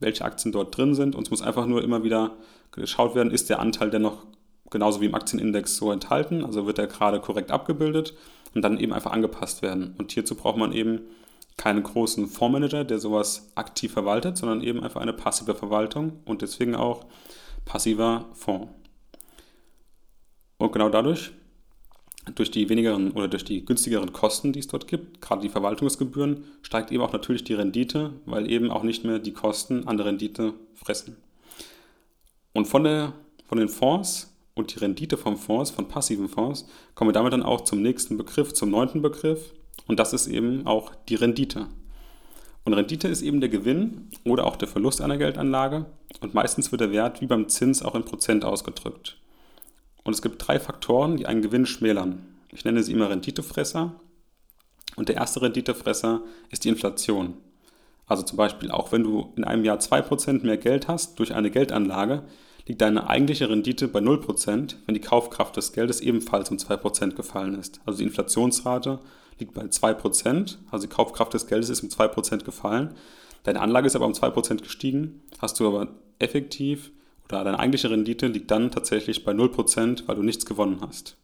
welche 0.00 0.24
Aktien 0.24 0.52
dort 0.52 0.76
drin 0.76 0.94
sind. 0.94 1.14
Und 1.14 1.26
es 1.26 1.30
muss 1.30 1.42
einfach 1.42 1.66
nur 1.66 1.82
immer 1.82 2.02
wieder 2.02 2.36
geschaut 2.72 3.14
werden, 3.14 3.30
ist 3.30 3.50
der 3.50 3.60
Anteil 3.60 3.90
dennoch 3.90 4.26
genauso 4.70 5.00
wie 5.00 5.06
im 5.06 5.14
Aktienindex 5.14 5.76
so 5.76 5.92
enthalten, 5.92 6.44
also 6.44 6.66
wird 6.66 6.78
er 6.78 6.86
gerade 6.86 7.20
korrekt 7.20 7.50
abgebildet 7.50 8.14
und 8.54 8.62
dann 8.62 8.78
eben 8.78 8.92
einfach 8.92 9.12
angepasst 9.12 9.62
werden. 9.62 9.94
Und 9.98 10.12
hierzu 10.12 10.34
braucht 10.34 10.58
man 10.58 10.72
eben 10.72 11.00
keinen 11.58 11.82
großen 11.82 12.28
Fondsmanager, 12.28 12.84
der 12.84 12.98
sowas 12.98 13.50
aktiv 13.54 13.92
verwaltet, 13.92 14.38
sondern 14.38 14.62
eben 14.62 14.82
einfach 14.82 15.02
eine 15.02 15.12
passive 15.12 15.54
Verwaltung 15.54 16.20
und 16.24 16.40
deswegen 16.40 16.74
auch 16.74 17.04
passiver 17.66 18.26
Fonds. 18.32 18.72
Und 20.56 20.72
genau 20.72 20.88
dadurch, 20.88 21.32
durch 22.34 22.50
die 22.50 22.68
wenigeren 22.68 23.12
oder 23.12 23.28
durch 23.28 23.44
die 23.44 23.64
günstigeren 23.64 24.12
Kosten, 24.12 24.52
die 24.52 24.60
es 24.60 24.68
dort 24.68 24.86
gibt, 24.86 25.20
gerade 25.20 25.42
die 25.42 25.48
Verwaltungsgebühren, 25.48 26.44
steigt 26.62 26.92
eben 26.92 27.02
auch 27.02 27.12
natürlich 27.12 27.44
die 27.44 27.54
Rendite, 27.54 28.12
weil 28.24 28.50
eben 28.50 28.70
auch 28.70 28.82
nicht 28.82 29.04
mehr 29.04 29.18
die 29.18 29.32
Kosten 29.32 29.86
an 29.88 29.96
der 29.96 30.06
Rendite 30.06 30.54
fressen. 30.74 31.16
Und 32.52 32.66
von, 32.66 32.84
der, 32.84 33.14
von 33.46 33.58
den 33.58 33.68
Fonds 33.68 34.34
und 34.54 34.74
die 34.74 34.78
Rendite 34.78 35.16
vom 35.16 35.36
Fonds, 35.36 35.70
von 35.70 35.88
passiven 35.88 36.28
Fonds, 36.28 36.66
kommen 36.94 37.08
wir 37.08 37.14
damit 37.14 37.32
dann 37.32 37.42
auch 37.42 37.62
zum 37.62 37.82
nächsten 37.82 38.16
Begriff, 38.16 38.52
zum 38.52 38.70
neunten 38.70 39.02
Begriff. 39.02 39.54
Und 39.86 39.98
das 39.98 40.12
ist 40.12 40.26
eben 40.26 40.66
auch 40.66 40.94
die 41.08 41.14
Rendite. 41.14 41.66
Und 42.64 42.74
Rendite 42.74 43.08
ist 43.08 43.22
eben 43.22 43.40
der 43.40 43.48
Gewinn 43.48 44.10
oder 44.24 44.44
auch 44.44 44.56
der 44.56 44.68
Verlust 44.68 45.00
einer 45.00 45.16
Geldanlage. 45.16 45.86
Und 46.20 46.34
meistens 46.34 46.70
wird 46.70 46.82
der 46.82 46.92
Wert 46.92 47.20
wie 47.20 47.26
beim 47.26 47.48
Zins 47.48 47.82
auch 47.82 47.94
in 47.94 48.04
Prozent 48.04 48.44
ausgedrückt. 48.44 49.16
Und 50.04 50.12
es 50.12 50.22
gibt 50.22 50.46
drei 50.46 50.60
Faktoren, 50.60 51.16
die 51.16 51.26
einen 51.26 51.42
Gewinn 51.42 51.66
schmälern. 51.66 52.26
Ich 52.52 52.64
nenne 52.64 52.82
sie 52.82 52.92
immer 52.92 53.10
Renditefresser. 53.10 53.94
Und 54.96 55.08
der 55.08 55.16
erste 55.16 55.42
Renditefresser 55.42 56.22
ist 56.50 56.64
die 56.64 56.68
Inflation. 56.68 57.34
Also 58.06 58.22
zum 58.22 58.36
Beispiel, 58.36 58.70
auch 58.70 58.90
wenn 58.90 59.04
du 59.04 59.32
in 59.36 59.44
einem 59.44 59.64
Jahr 59.64 59.78
2% 59.78 60.44
mehr 60.44 60.56
Geld 60.56 60.88
hast 60.88 61.18
durch 61.18 61.34
eine 61.34 61.50
Geldanlage, 61.50 62.24
liegt 62.66 62.80
deine 62.80 63.08
eigentliche 63.08 63.48
Rendite 63.48 63.88
bei 63.88 64.00
0%, 64.00 64.76
wenn 64.86 64.94
die 64.94 65.00
Kaufkraft 65.00 65.56
des 65.56 65.72
Geldes 65.72 66.00
ebenfalls 66.00 66.50
um 66.50 66.56
2% 66.56 67.14
gefallen 67.14 67.58
ist. 67.58 67.80
Also 67.86 67.98
die 67.98 68.04
Inflationsrate 68.04 68.98
liegt 69.38 69.54
bei 69.54 69.62
2%, 69.62 70.56
also 70.70 70.86
die 70.86 70.92
Kaufkraft 70.92 71.34
des 71.34 71.46
Geldes 71.46 71.70
ist 71.70 71.82
um 71.82 71.88
2% 71.88 72.44
gefallen. 72.44 72.94
Deine 73.44 73.60
Anlage 73.60 73.86
ist 73.86 73.96
aber 73.96 74.06
um 74.06 74.12
2% 74.12 74.62
gestiegen, 74.62 75.22
hast 75.40 75.60
du 75.60 75.68
aber 75.68 75.88
effektiv 76.18 76.90
oder 77.28 77.44
deine 77.44 77.58
eigentliche 77.58 77.90
Rendite 77.90 78.26
liegt 78.26 78.50
dann 78.50 78.70
tatsächlich 78.70 79.24
bei 79.24 79.32
0%, 79.32 80.04
weil 80.06 80.16
du 80.16 80.22
nichts 80.22 80.46
gewonnen 80.46 80.78
hast. 80.80 81.16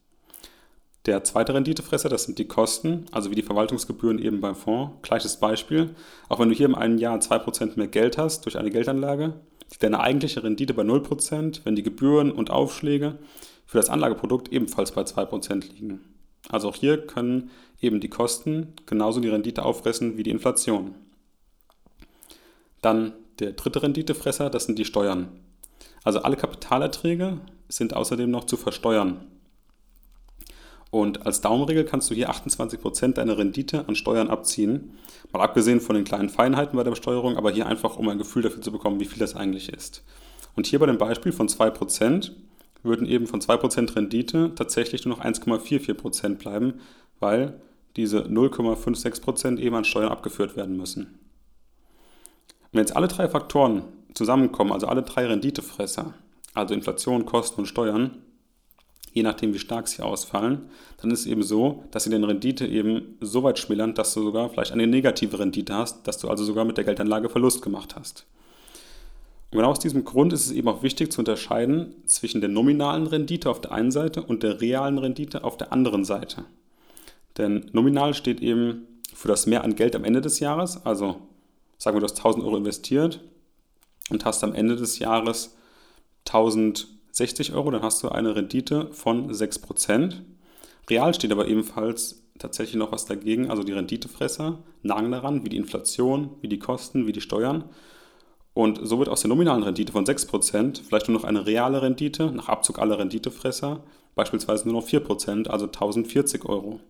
Der 1.06 1.22
zweite 1.22 1.52
Renditefresser, 1.52 2.08
das 2.08 2.24
sind 2.24 2.38
die 2.38 2.46
Kosten, 2.46 3.04
also 3.12 3.30
wie 3.30 3.34
die 3.34 3.42
Verwaltungsgebühren 3.42 4.18
eben 4.18 4.40
beim 4.40 4.54
Fonds. 4.54 4.94
Gleiches 5.02 5.36
Beispiel. 5.38 5.94
Auch 6.30 6.38
wenn 6.38 6.48
du 6.48 6.54
hier 6.54 6.66
im 6.66 6.74
einen 6.74 6.98
Jahr 6.98 7.18
2% 7.18 7.76
mehr 7.76 7.88
Geld 7.88 8.16
hast 8.16 8.46
durch 8.46 8.58
eine 8.58 8.70
Geldanlage, 8.70 9.34
liegt 9.70 9.82
deine 9.82 10.00
eigentliche 10.00 10.42
Rendite 10.42 10.72
bei 10.72 10.82
0%, 10.82 11.60
wenn 11.64 11.76
die 11.76 11.82
Gebühren 11.82 12.30
und 12.32 12.50
Aufschläge 12.50 13.18
für 13.66 13.78
das 13.78 13.90
Anlageprodukt 13.90 14.50
ebenfalls 14.50 14.92
bei 14.92 15.02
2% 15.02 15.72
liegen. 15.74 16.13
Also 16.48 16.68
auch 16.68 16.76
hier 16.76 17.06
können 17.06 17.50
eben 17.80 18.00
die 18.00 18.08
Kosten 18.08 18.74
genauso 18.86 19.20
die 19.20 19.28
Rendite 19.28 19.64
auffressen 19.64 20.16
wie 20.16 20.22
die 20.22 20.30
Inflation. 20.30 20.94
Dann 22.82 23.12
der 23.38 23.52
dritte 23.52 23.82
Renditefresser, 23.82 24.50
das 24.50 24.64
sind 24.64 24.78
die 24.78 24.84
Steuern. 24.84 25.28
Also 26.02 26.20
alle 26.20 26.36
Kapitalerträge 26.36 27.40
sind 27.68 27.94
außerdem 27.94 28.30
noch 28.30 28.44
zu 28.44 28.56
versteuern. 28.56 29.26
Und 30.90 31.26
als 31.26 31.40
Daumenregel 31.40 31.84
kannst 31.84 32.08
du 32.10 32.14
hier 32.14 32.30
28% 32.30 33.14
deiner 33.14 33.36
Rendite 33.36 33.88
an 33.88 33.96
Steuern 33.96 34.30
abziehen. 34.30 34.92
Mal 35.32 35.42
abgesehen 35.42 35.80
von 35.80 35.96
den 35.96 36.04
kleinen 36.04 36.28
Feinheiten 36.28 36.76
bei 36.76 36.84
der 36.84 36.92
Besteuerung, 36.92 37.36
aber 37.36 37.50
hier 37.50 37.66
einfach, 37.66 37.96
um 37.96 38.08
ein 38.08 38.18
Gefühl 38.18 38.42
dafür 38.42 38.62
zu 38.62 38.70
bekommen, 38.70 39.00
wie 39.00 39.04
viel 39.04 39.18
das 39.18 39.34
eigentlich 39.34 39.72
ist. 39.72 40.04
Und 40.54 40.66
hier 40.66 40.78
bei 40.78 40.86
dem 40.86 40.98
Beispiel 40.98 41.32
von 41.32 41.48
2% 41.48 42.30
würden 42.84 43.06
eben 43.06 43.26
von 43.26 43.40
2% 43.40 43.96
Rendite 43.96 44.52
tatsächlich 44.54 45.04
nur 45.04 45.16
noch 45.16 45.24
1,44% 45.24 46.36
bleiben, 46.36 46.74
weil 47.18 47.60
diese 47.96 48.20
0,56% 48.20 49.58
eben 49.58 49.74
an 49.74 49.84
Steuern 49.84 50.10
abgeführt 50.10 50.56
werden 50.56 50.76
müssen. 50.76 51.18
Wenn 52.72 52.80
jetzt 52.80 52.96
alle 52.96 53.08
drei 53.08 53.28
Faktoren 53.28 53.82
zusammenkommen, 54.14 54.72
also 54.72 54.86
alle 54.86 55.02
drei 55.02 55.26
Renditefresser, 55.26 56.14
also 56.54 56.74
Inflation, 56.74 57.24
Kosten 57.24 57.60
und 57.60 57.66
Steuern, 57.66 58.18
je 59.12 59.22
nachdem 59.22 59.54
wie 59.54 59.60
stark 59.60 59.86
sie 59.86 60.02
ausfallen, 60.02 60.68
dann 61.00 61.10
ist 61.12 61.20
es 61.20 61.26
eben 61.26 61.44
so, 61.44 61.84
dass 61.92 62.04
sie 62.04 62.10
den 62.10 62.24
Rendite 62.24 62.66
eben 62.66 63.16
so 63.20 63.44
weit 63.44 63.58
schmälern, 63.58 63.94
dass 63.94 64.12
du 64.12 64.22
sogar 64.22 64.50
vielleicht 64.50 64.72
eine 64.72 64.88
negative 64.88 65.38
Rendite 65.38 65.74
hast, 65.74 66.06
dass 66.06 66.18
du 66.18 66.28
also 66.28 66.44
sogar 66.44 66.64
mit 66.64 66.76
der 66.76 66.84
Geldanlage 66.84 67.28
Verlust 67.28 67.62
gemacht 67.62 67.94
hast. 67.96 68.26
Und 69.54 69.60
genau 69.60 69.70
aus 69.70 69.78
diesem 69.78 70.04
Grund 70.04 70.32
ist 70.32 70.46
es 70.46 70.50
eben 70.50 70.66
auch 70.66 70.82
wichtig 70.82 71.12
zu 71.12 71.20
unterscheiden 71.20 71.94
zwischen 72.06 72.40
der 72.40 72.50
nominalen 72.50 73.06
Rendite 73.06 73.48
auf 73.48 73.60
der 73.60 73.70
einen 73.70 73.92
Seite 73.92 74.20
und 74.20 74.42
der 74.42 74.60
realen 74.60 74.98
Rendite 74.98 75.44
auf 75.44 75.56
der 75.56 75.72
anderen 75.72 76.04
Seite. 76.04 76.44
Denn 77.38 77.70
nominal 77.70 78.14
steht 78.14 78.40
eben 78.40 78.88
für 79.14 79.28
das 79.28 79.46
Mehr 79.46 79.62
an 79.62 79.76
Geld 79.76 79.94
am 79.94 80.02
Ende 80.02 80.20
des 80.20 80.40
Jahres, 80.40 80.84
also 80.84 81.20
sagen 81.78 81.96
wir, 81.96 82.00
du 82.00 82.06
hast 82.06 82.18
1000 82.18 82.44
Euro 82.44 82.56
investiert 82.56 83.20
und 84.10 84.24
hast 84.24 84.42
am 84.42 84.54
Ende 84.54 84.74
des 84.74 84.98
Jahres 84.98 85.54
1000 86.26 86.88
60 87.12 87.52
Euro, 87.52 87.70
dann 87.70 87.82
hast 87.82 88.02
du 88.02 88.08
eine 88.08 88.34
Rendite 88.34 88.88
von 88.90 89.30
6%. 89.30 90.14
Real 90.90 91.14
steht 91.14 91.30
aber 91.30 91.46
ebenfalls 91.46 92.24
tatsächlich 92.40 92.74
noch 92.74 92.90
was 92.90 93.04
dagegen, 93.04 93.50
also 93.50 93.62
die 93.62 93.70
Renditefresser 93.70 94.58
nagen 94.82 95.12
daran, 95.12 95.44
wie 95.44 95.48
die 95.48 95.58
Inflation, 95.58 96.30
wie 96.40 96.48
die 96.48 96.58
Kosten, 96.58 97.06
wie 97.06 97.12
die 97.12 97.20
Steuern. 97.20 97.66
Und 98.54 98.78
so 98.82 98.98
wird 98.98 99.08
aus 99.08 99.20
der 99.20 99.28
nominalen 99.28 99.64
Rendite 99.64 99.92
von 99.92 100.06
6% 100.06 100.82
vielleicht 100.82 101.08
nur 101.08 101.18
noch 101.18 101.24
eine 101.24 101.44
reale 101.44 101.82
Rendite 101.82 102.30
nach 102.30 102.48
Abzug 102.48 102.78
aller 102.78 102.98
Renditefresser, 102.98 103.80
beispielsweise 104.14 104.68
nur 104.68 104.80
noch 104.80 104.88
4%, 104.88 105.48
also 105.48 105.66
1040 105.66 106.44
Euro. 106.44 106.80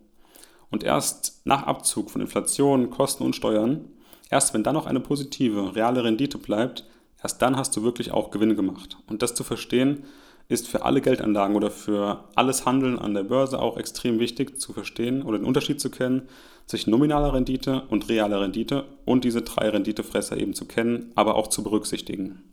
Und 0.69 0.83
erst 0.83 1.41
nach 1.45 1.63
Abzug 1.63 2.11
von 2.11 2.21
Inflation, 2.21 2.91
Kosten 2.91 3.23
und 3.23 3.35
Steuern, 3.35 3.89
erst 4.29 4.53
wenn 4.53 4.63
dann 4.63 4.75
noch 4.75 4.85
eine 4.85 4.99
positive 4.99 5.75
reale 5.75 6.03
Rendite 6.03 6.37
bleibt, 6.37 6.85
Erst 7.25 7.41
dann 7.41 7.57
hast 7.57 7.75
du 7.75 7.81
wirklich 7.81 8.11
auch 8.11 8.29
Gewinn 8.29 8.55
gemacht. 8.55 8.97
Und 9.07 9.23
das 9.23 9.33
zu 9.33 9.43
verstehen, 9.43 10.03
ist 10.47 10.67
für 10.67 10.83
alle 10.83 11.01
Geldanlagen 11.01 11.55
oder 11.55 11.71
für 11.71 12.25
alles 12.35 12.65
Handeln 12.65 12.99
an 12.99 13.13
der 13.13 13.23
Börse 13.23 13.59
auch 13.59 13.77
extrem 13.77 14.19
wichtig 14.19 14.59
zu 14.59 14.73
verstehen 14.73 15.23
oder 15.23 15.39
den 15.39 15.47
Unterschied 15.47 15.81
zu 15.81 15.89
kennen 15.89 16.29
zwischen 16.67 16.91
nominaler 16.91 17.33
Rendite 17.33 17.83
und 17.89 18.09
realer 18.09 18.41
Rendite 18.41 18.85
und 19.05 19.23
diese 19.23 19.41
drei 19.41 19.69
Renditefresser 19.69 20.37
eben 20.37 20.53
zu 20.53 20.65
kennen, 20.65 21.11
aber 21.15 21.35
auch 21.35 21.47
zu 21.47 21.63
berücksichtigen. 21.63 22.43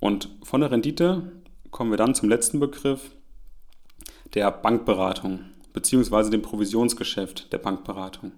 Und 0.00 0.28
von 0.42 0.60
der 0.60 0.70
Rendite 0.70 1.32
kommen 1.70 1.90
wir 1.90 1.96
dann 1.96 2.14
zum 2.14 2.28
letzten 2.28 2.60
Begriff, 2.60 3.10
der 4.34 4.50
Bankberatung 4.50 5.40
bzw. 5.72 6.30
dem 6.30 6.42
Provisionsgeschäft 6.42 7.52
der 7.52 7.58
Bankberatung. 7.58 8.32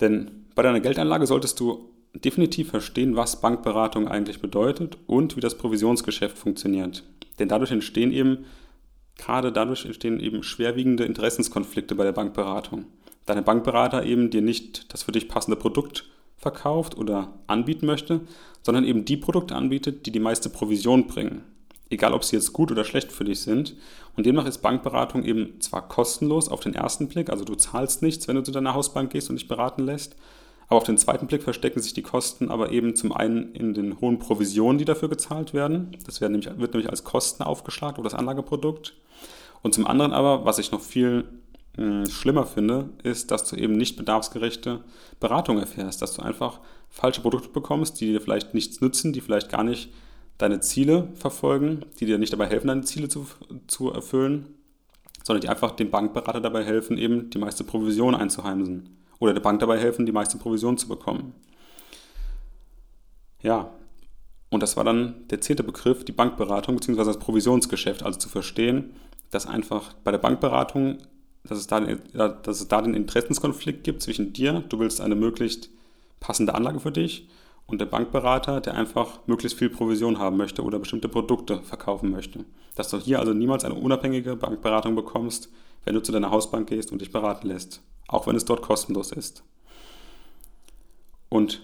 Denn 0.00 0.46
bei 0.54 0.62
deiner 0.62 0.80
Geldanlage 0.80 1.26
solltest 1.26 1.58
du 1.60 1.90
definitiv 2.24 2.70
verstehen, 2.70 3.16
was 3.16 3.40
Bankberatung 3.40 4.08
eigentlich 4.08 4.40
bedeutet 4.40 4.96
und 5.06 5.36
wie 5.36 5.40
das 5.40 5.58
Provisionsgeschäft 5.58 6.36
funktioniert. 6.38 7.04
Denn 7.38 7.48
dadurch 7.48 7.70
entstehen 7.70 8.12
eben, 8.12 8.46
gerade 9.16 9.52
dadurch 9.52 9.84
entstehen 9.84 10.20
eben 10.20 10.42
schwerwiegende 10.42 11.04
Interessenskonflikte 11.04 11.94
bei 11.94 12.04
der 12.04 12.12
Bankberatung. 12.12 12.86
Da 13.26 13.34
der 13.34 13.42
Bankberater 13.42 14.04
eben 14.04 14.30
dir 14.30 14.42
nicht 14.42 14.92
das 14.92 15.02
für 15.02 15.12
dich 15.12 15.28
passende 15.28 15.56
Produkt 15.56 16.04
verkauft 16.36 16.96
oder 16.96 17.34
anbieten 17.46 17.86
möchte, 17.86 18.20
sondern 18.62 18.84
eben 18.84 19.04
die 19.04 19.16
Produkte 19.16 19.54
anbietet, 19.54 20.06
die 20.06 20.12
die 20.12 20.20
meiste 20.20 20.48
Provision 20.48 21.06
bringen. 21.06 21.42
Egal, 21.88 22.12
ob 22.12 22.24
sie 22.24 22.36
jetzt 22.36 22.52
gut 22.52 22.70
oder 22.70 22.84
schlecht 22.84 23.12
für 23.12 23.24
dich 23.24 23.40
sind. 23.40 23.76
Und 24.16 24.26
demnach 24.26 24.46
ist 24.46 24.58
Bankberatung 24.58 25.24
eben 25.24 25.60
zwar 25.60 25.88
kostenlos 25.88 26.48
auf 26.48 26.60
den 26.60 26.74
ersten 26.74 27.08
Blick, 27.08 27.30
also 27.30 27.44
du 27.44 27.54
zahlst 27.54 28.02
nichts, 28.02 28.26
wenn 28.26 28.36
du 28.36 28.42
zu 28.42 28.50
deiner 28.50 28.74
Hausbank 28.74 29.12
gehst 29.12 29.30
und 29.30 29.36
dich 29.36 29.48
beraten 29.48 29.84
lässt, 29.84 30.16
aber 30.68 30.78
auf 30.78 30.84
den 30.84 30.98
zweiten 30.98 31.26
Blick 31.26 31.42
verstecken 31.42 31.80
sich 31.80 31.94
die 31.94 32.02
Kosten 32.02 32.50
aber 32.50 32.72
eben 32.72 32.96
zum 32.96 33.12
einen 33.12 33.54
in 33.54 33.72
den 33.74 34.00
hohen 34.00 34.18
Provisionen, 34.18 34.78
die 34.78 34.84
dafür 34.84 35.08
gezahlt 35.08 35.54
werden. 35.54 35.96
Das 36.04 36.20
wird 36.20 36.32
nämlich, 36.32 36.58
wird 36.58 36.74
nämlich 36.74 36.90
als 36.90 37.04
Kosten 37.04 37.42
aufgeschlagen 37.44 37.98
oder 37.98 38.10
das 38.10 38.18
Anlageprodukt. 38.18 38.94
Und 39.62 39.74
zum 39.74 39.86
anderen 39.86 40.12
aber, 40.12 40.44
was 40.44 40.58
ich 40.58 40.72
noch 40.72 40.80
viel 40.80 41.24
mh, 41.76 42.06
schlimmer 42.06 42.46
finde, 42.46 42.90
ist, 43.04 43.30
dass 43.30 43.48
du 43.48 43.56
eben 43.56 43.74
nicht 43.74 43.96
bedarfsgerechte 43.96 44.82
Beratung 45.20 45.58
erfährst, 45.58 46.02
dass 46.02 46.14
du 46.14 46.22
einfach 46.22 46.60
falsche 46.90 47.20
Produkte 47.20 47.48
bekommst, 47.48 48.00
die 48.00 48.12
dir 48.12 48.20
vielleicht 48.20 48.54
nichts 48.54 48.80
nützen, 48.80 49.12
die 49.12 49.20
vielleicht 49.20 49.50
gar 49.50 49.62
nicht 49.62 49.92
deine 50.36 50.60
Ziele 50.60 51.08
verfolgen, 51.14 51.84
die 52.00 52.06
dir 52.06 52.18
nicht 52.18 52.32
dabei 52.32 52.46
helfen, 52.46 52.66
deine 52.66 52.82
Ziele 52.82 53.08
zu, 53.08 53.26
zu 53.68 53.92
erfüllen, 53.92 54.54
sondern 55.22 55.40
die 55.40 55.48
einfach 55.48 55.70
dem 55.70 55.90
Bankberater 55.90 56.40
dabei 56.40 56.64
helfen, 56.64 56.98
eben 56.98 57.30
die 57.30 57.38
meiste 57.38 57.64
Provision 57.64 58.14
einzuheimsen 58.14 58.96
oder 59.18 59.32
der 59.34 59.40
Bank 59.40 59.60
dabei 59.60 59.78
helfen, 59.78 60.06
die 60.06 60.12
meiste 60.12 60.38
Provision 60.38 60.78
zu 60.78 60.88
bekommen. 60.88 61.34
Ja, 63.42 63.70
und 64.50 64.62
das 64.62 64.76
war 64.76 64.84
dann 64.84 65.26
der 65.28 65.40
zehnte 65.40 65.62
Begriff, 65.62 66.04
die 66.04 66.12
Bankberatung 66.12 66.76
bzw. 66.76 67.04
das 67.04 67.18
Provisionsgeschäft. 67.18 68.02
Also 68.02 68.18
zu 68.18 68.28
verstehen, 68.28 68.94
dass 69.30 69.46
einfach 69.46 69.92
bei 70.04 70.10
der 70.10 70.18
Bankberatung, 70.18 70.98
dass 71.44 71.58
es 71.58 71.66
da, 71.66 71.80
dass 71.80 72.60
es 72.60 72.68
da 72.68 72.82
den 72.82 72.94
Interessenskonflikt 72.94 73.84
gibt 73.84 74.02
zwischen 74.02 74.32
dir, 74.32 74.64
du 74.68 74.78
willst 74.78 75.00
eine 75.00 75.14
möglichst 75.14 75.70
passende 76.20 76.54
Anlage 76.54 76.80
für 76.80 76.92
dich, 76.92 77.28
und 77.68 77.80
der 77.80 77.86
Bankberater, 77.86 78.60
der 78.60 78.74
einfach 78.74 79.26
möglichst 79.26 79.58
viel 79.58 79.70
Provision 79.70 80.20
haben 80.20 80.36
möchte 80.36 80.62
oder 80.62 80.78
bestimmte 80.78 81.08
Produkte 81.08 81.62
verkaufen 81.62 82.12
möchte. 82.12 82.44
Dass 82.76 82.90
du 82.90 82.98
hier 82.98 83.18
also 83.18 83.34
niemals 83.34 83.64
eine 83.64 83.74
unabhängige 83.74 84.36
Bankberatung 84.36 84.94
bekommst, 84.94 85.50
wenn 85.84 85.94
du 85.94 86.00
zu 86.00 86.12
deiner 86.12 86.30
Hausbank 86.30 86.68
gehst 86.68 86.92
und 86.92 87.00
dich 87.00 87.10
beraten 87.10 87.48
lässt 87.48 87.82
auch 88.08 88.26
wenn 88.26 88.36
es 88.36 88.44
dort 88.44 88.62
kostenlos 88.62 89.12
ist. 89.12 89.42
Und 91.28 91.62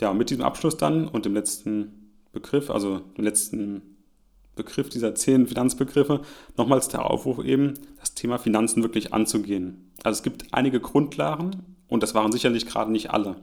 ja, 0.00 0.12
mit 0.14 0.30
diesem 0.30 0.44
Abschluss 0.44 0.76
dann 0.76 1.08
und 1.08 1.26
dem 1.26 1.34
letzten 1.34 2.12
Begriff, 2.32 2.70
also 2.70 3.00
dem 3.16 3.24
letzten 3.24 3.82
Begriff 4.56 4.88
dieser 4.88 5.14
zehn 5.14 5.46
Finanzbegriffe, 5.46 6.22
nochmals 6.56 6.88
der 6.88 7.08
Aufruf 7.08 7.44
eben, 7.44 7.74
das 7.98 8.14
Thema 8.14 8.38
Finanzen 8.38 8.82
wirklich 8.82 9.12
anzugehen. 9.12 9.90
Also 10.02 10.18
es 10.18 10.22
gibt 10.22 10.52
einige 10.52 10.80
Grundlagen 10.80 11.76
und 11.88 12.02
das 12.02 12.14
waren 12.14 12.32
sicherlich 12.32 12.66
gerade 12.66 12.92
nicht 12.92 13.10
alle. 13.10 13.36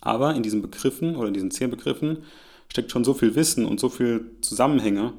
Aber 0.00 0.34
in 0.34 0.42
diesen 0.42 0.62
Begriffen 0.62 1.16
oder 1.16 1.28
in 1.28 1.34
diesen 1.34 1.50
zehn 1.50 1.70
Begriffen 1.70 2.18
steckt 2.68 2.90
schon 2.90 3.04
so 3.04 3.14
viel 3.14 3.34
Wissen 3.34 3.64
und 3.64 3.80
so 3.80 3.88
viel 3.88 4.30
Zusammenhänge, 4.40 5.12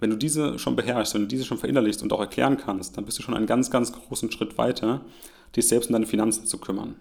wenn 0.00 0.10
du 0.10 0.16
diese 0.16 0.58
schon 0.58 0.76
beherrschst, 0.76 1.14
wenn 1.14 1.22
du 1.22 1.28
diese 1.28 1.44
schon 1.44 1.58
verinnerlichst 1.58 2.02
und 2.02 2.12
auch 2.12 2.20
erklären 2.20 2.56
kannst, 2.56 2.96
dann 2.96 3.04
bist 3.04 3.18
du 3.18 3.22
schon 3.22 3.34
einen 3.34 3.46
ganz, 3.46 3.70
ganz 3.70 3.92
großen 3.92 4.30
Schritt 4.30 4.58
weiter, 4.58 5.04
dich 5.54 5.68
selbst 5.68 5.88
um 5.88 5.94
deine 5.94 6.06
Finanzen 6.06 6.46
zu 6.46 6.58
kümmern. 6.58 6.96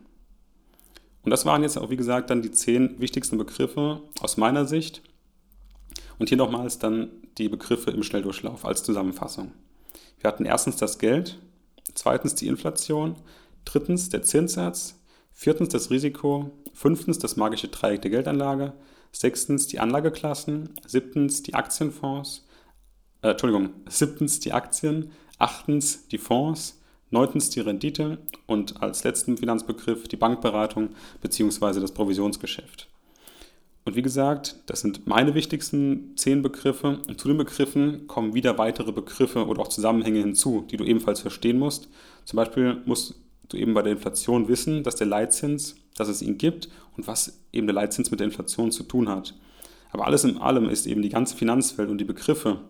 Und 1.24 1.32
das 1.32 1.46
waren 1.46 1.64
jetzt 1.64 1.78
auch, 1.78 1.90
wie 1.90 1.98
gesagt, 1.98 2.30
dann 2.30 2.42
die 2.42 2.52
zehn 2.52 3.00
wichtigsten 3.00 3.38
Begriffe 3.38 4.02
aus 4.22 4.38
meiner 4.38 4.66
Sicht. 4.66 5.02
Und 6.20 6.30
hier 6.30 6.38
nochmals 6.38 6.80
dann 6.80 7.10
die 7.38 7.50
Begriffe 7.50 7.92
im 7.92 8.04
Schnelldurchlauf 8.04 8.64
als 8.64 8.84
Zusammenfassung. 8.84 9.52
Wir 10.20 10.30
hatten 10.30 10.46
erstens 10.46 10.78
das 10.78 11.00
Geld, 11.00 11.40
zweitens 11.94 12.36
die 12.36 12.48
Inflation, 12.48 13.16
drittens 13.66 14.10
der 14.10 14.22
Zinssatz, 14.22 15.00
viertens 15.34 15.70
das 15.70 15.90
Risiko, 15.90 16.52
fünftens 16.74 17.20
das 17.20 17.36
magische 17.36 17.68
Dreieck 17.68 18.02
der 18.04 18.12
Geldanlage, 18.12 18.74
sechstens 19.12 19.68
die 19.68 19.80
Anlageklassen, 19.80 20.70
siebtens 20.86 21.44
die 21.44 21.56
Aktienfonds, 21.56 22.46
äh, 23.26 23.32
Entschuldigung, 23.32 23.70
siebtens 23.90 24.40
die 24.40 24.54
Aktien, 24.54 25.12
achtens 25.40 26.08
die 26.08 26.18
Fonds, 26.18 26.82
neuntens 27.10 27.50
die 27.50 27.60
Rendite 27.60 28.20
und 28.46 28.82
als 28.82 29.04
letzten 29.04 29.38
Finanzbegriff 29.38 30.08
die 30.08 30.16
Bankberatung 30.16 30.90
bzw. 31.22 31.80
das 31.80 31.92
Provisionsgeschäft. 31.92 32.88
Und 33.84 33.96
wie 33.96 34.02
gesagt, 34.02 34.56
das 34.66 34.82
sind 34.82 35.06
meine 35.06 35.36
wichtigsten 35.36 36.14
zehn 36.18 36.42
Begriffe. 36.42 37.00
Und 37.08 37.20
zu 37.20 37.28
den 37.28 37.38
Begriffen 37.38 38.08
kommen 38.08 38.34
wieder 38.34 38.58
weitere 38.58 38.92
Begriffe 38.92 39.46
oder 39.46 39.62
auch 39.62 39.68
Zusammenhänge 39.68 40.20
hinzu, 40.20 40.66
die 40.70 40.78
du 40.78 40.84
ebenfalls 40.84 41.20
verstehen 41.20 41.60
musst. 41.60 41.88
Zum 42.26 42.38
Beispiel 42.38 42.82
musst 42.86 43.14
du 43.50 43.58
eben 43.58 43.76
bei 43.76 43.84
der 43.84 43.92
Inflation 43.92 44.48
wissen, 44.48 44.84
dass 44.84 44.96
der 44.96 45.06
Leitzins, 45.06 45.76
dass 45.96 46.08
es 46.08 46.24
ihn 46.24 46.40
gibt 46.40 46.68
und 46.98 47.06
was 47.06 47.40
eben 47.54 47.68
der 47.68 47.76
Leitzins 47.76 48.10
mit 48.10 48.20
der 48.20 48.26
Inflation 48.26 48.72
zu 48.72 48.84
tun 48.84 49.08
hat. 49.08 49.36
Aber 49.92 50.08
alles 50.08 50.24
in 50.24 50.40
allem 50.40 50.68
ist 50.68 50.88
eben 50.88 51.04
die 51.04 51.10
ganze 51.10 51.38
Finanzwelt 51.38 51.90
und 51.90 52.00
die 52.00 52.06
Begriffe, 52.06 52.62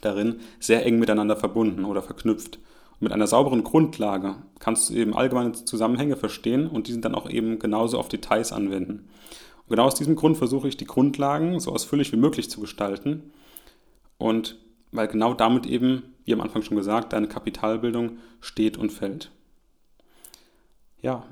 darin 0.00 0.40
sehr 0.60 0.84
eng 0.84 0.98
miteinander 0.98 1.36
verbunden 1.36 1.84
oder 1.84 2.02
verknüpft. 2.02 2.58
Und 2.92 3.02
mit 3.02 3.12
einer 3.12 3.26
sauberen 3.26 3.64
Grundlage 3.64 4.36
kannst 4.58 4.90
du 4.90 4.94
eben 4.94 5.14
allgemeine 5.14 5.52
Zusammenhänge 5.52 6.16
verstehen 6.16 6.66
und 6.66 6.88
diesen 6.88 7.02
dann 7.02 7.14
auch 7.14 7.30
eben 7.30 7.58
genauso 7.58 7.98
auf 7.98 8.08
Details 8.08 8.52
anwenden. 8.52 9.08
Und 9.66 9.70
genau 9.70 9.84
aus 9.84 9.94
diesem 9.94 10.16
Grund 10.16 10.36
versuche 10.36 10.68
ich 10.68 10.76
die 10.76 10.86
Grundlagen 10.86 11.60
so 11.60 11.72
ausführlich 11.72 12.12
wie 12.12 12.16
möglich 12.16 12.50
zu 12.50 12.60
gestalten 12.60 13.30
und 14.16 14.58
weil 14.90 15.08
genau 15.08 15.34
damit 15.34 15.66
eben, 15.66 16.14
wie 16.24 16.32
am 16.32 16.40
Anfang 16.40 16.62
schon 16.62 16.76
gesagt, 16.76 17.12
deine 17.12 17.28
Kapitalbildung 17.28 18.18
steht 18.40 18.76
und 18.76 18.90
fällt. 18.90 19.30
Ja, 21.02 21.24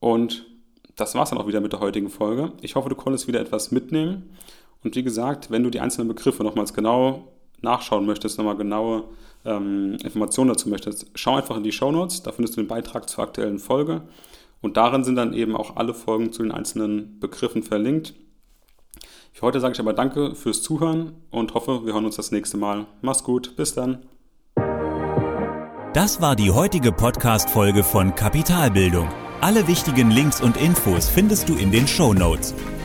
und 0.00 0.46
das 0.96 1.14
war 1.14 1.22
es 1.22 1.30
dann 1.30 1.38
auch 1.38 1.46
wieder 1.46 1.60
mit 1.60 1.72
der 1.72 1.80
heutigen 1.80 2.10
Folge. 2.10 2.52
Ich 2.60 2.74
hoffe, 2.74 2.88
du 2.88 2.94
konntest 2.94 3.28
wieder 3.28 3.40
etwas 3.40 3.70
mitnehmen. 3.70 4.30
Und 4.82 4.96
wie 4.96 5.02
gesagt, 5.02 5.50
wenn 5.50 5.62
du 5.62 5.70
die 5.70 5.80
einzelnen 5.80 6.08
Begriffe 6.08 6.42
nochmals 6.42 6.74
genau 6.74 7.28
nachschauen 7.62 8.06
möchtest, 8.06 8.38
nochmal 8.38 8.56
genaue 8.56 9.04
ähm, 9.44 9.96
Informationen 10.02 10.48
dazu 10.48 10.68
möchtest, 10.68 11.06
schau 11.14 11.36
einfach 11.36 11.56
in 11.56 11.62
die 11.62 11.72
Show 11.72 11.90
Notes. 11.90 12.22
da 12.22 12.32
findest 12.32 12.56
du 12.56 12.62
den 12.62 12.68
Beitrag 12.68 13.08
zur 13.08 13.24
aktuellen 13.24 13.58
Folge 13.58 14.02
und 14.60 14.76
darin 14.76 15.04
sind 15.04 15.16
dann 15.16 15.32
eben 15.32 15.56
auch 15.56 15.76
alle 15.76 15.94
Folgen 15.94 16.32
zu 16.32 16.42
den 16.42 16.52
einzelnen 16.52 17.18
Begriffen 17.20 17.62
verlinkt. 17.62 18.14
Für 19.32 19.46
heute 19.46 19.60
sage 19.60 19.72
ich 19.74 19.80
aber 19.80 19.94
danke 19.94 20.34
fürs 20.34 20.62
Zuhören 20.62 21.14
und 21.30 21.54
hoffe, 21.54 21.84
wir 21.84 21.94
hören 21.94 22.04
uns 22.04 22.16
das 22.16 22.30
nächste 22.30 22.58
Mal. 22.58 22.86
Mach's 23.00 23.24
gut, 23.24 23.56
bis 23.56 23.74
dann. 23.74 24.06
Das 25.94 26.20
war 26.20 26.36
die 26.36 26.50
heutige 26.50 26.92
Podcast-Folge 26.92 27.82
von 27.82 28.14
Kapitalbildung. 28.14 29.08
Alle 29.40 29.66
wichtigen 29.66 30.10
Links 30.10 30.40
und 30.40 30.56
Infos 30.56 31.08
findest 31.08 31.48
du 31.48 31.56
in 31.56 31.72
den 31.72 31.88
Show 31.88 32.14
Notes. 32.14 32.54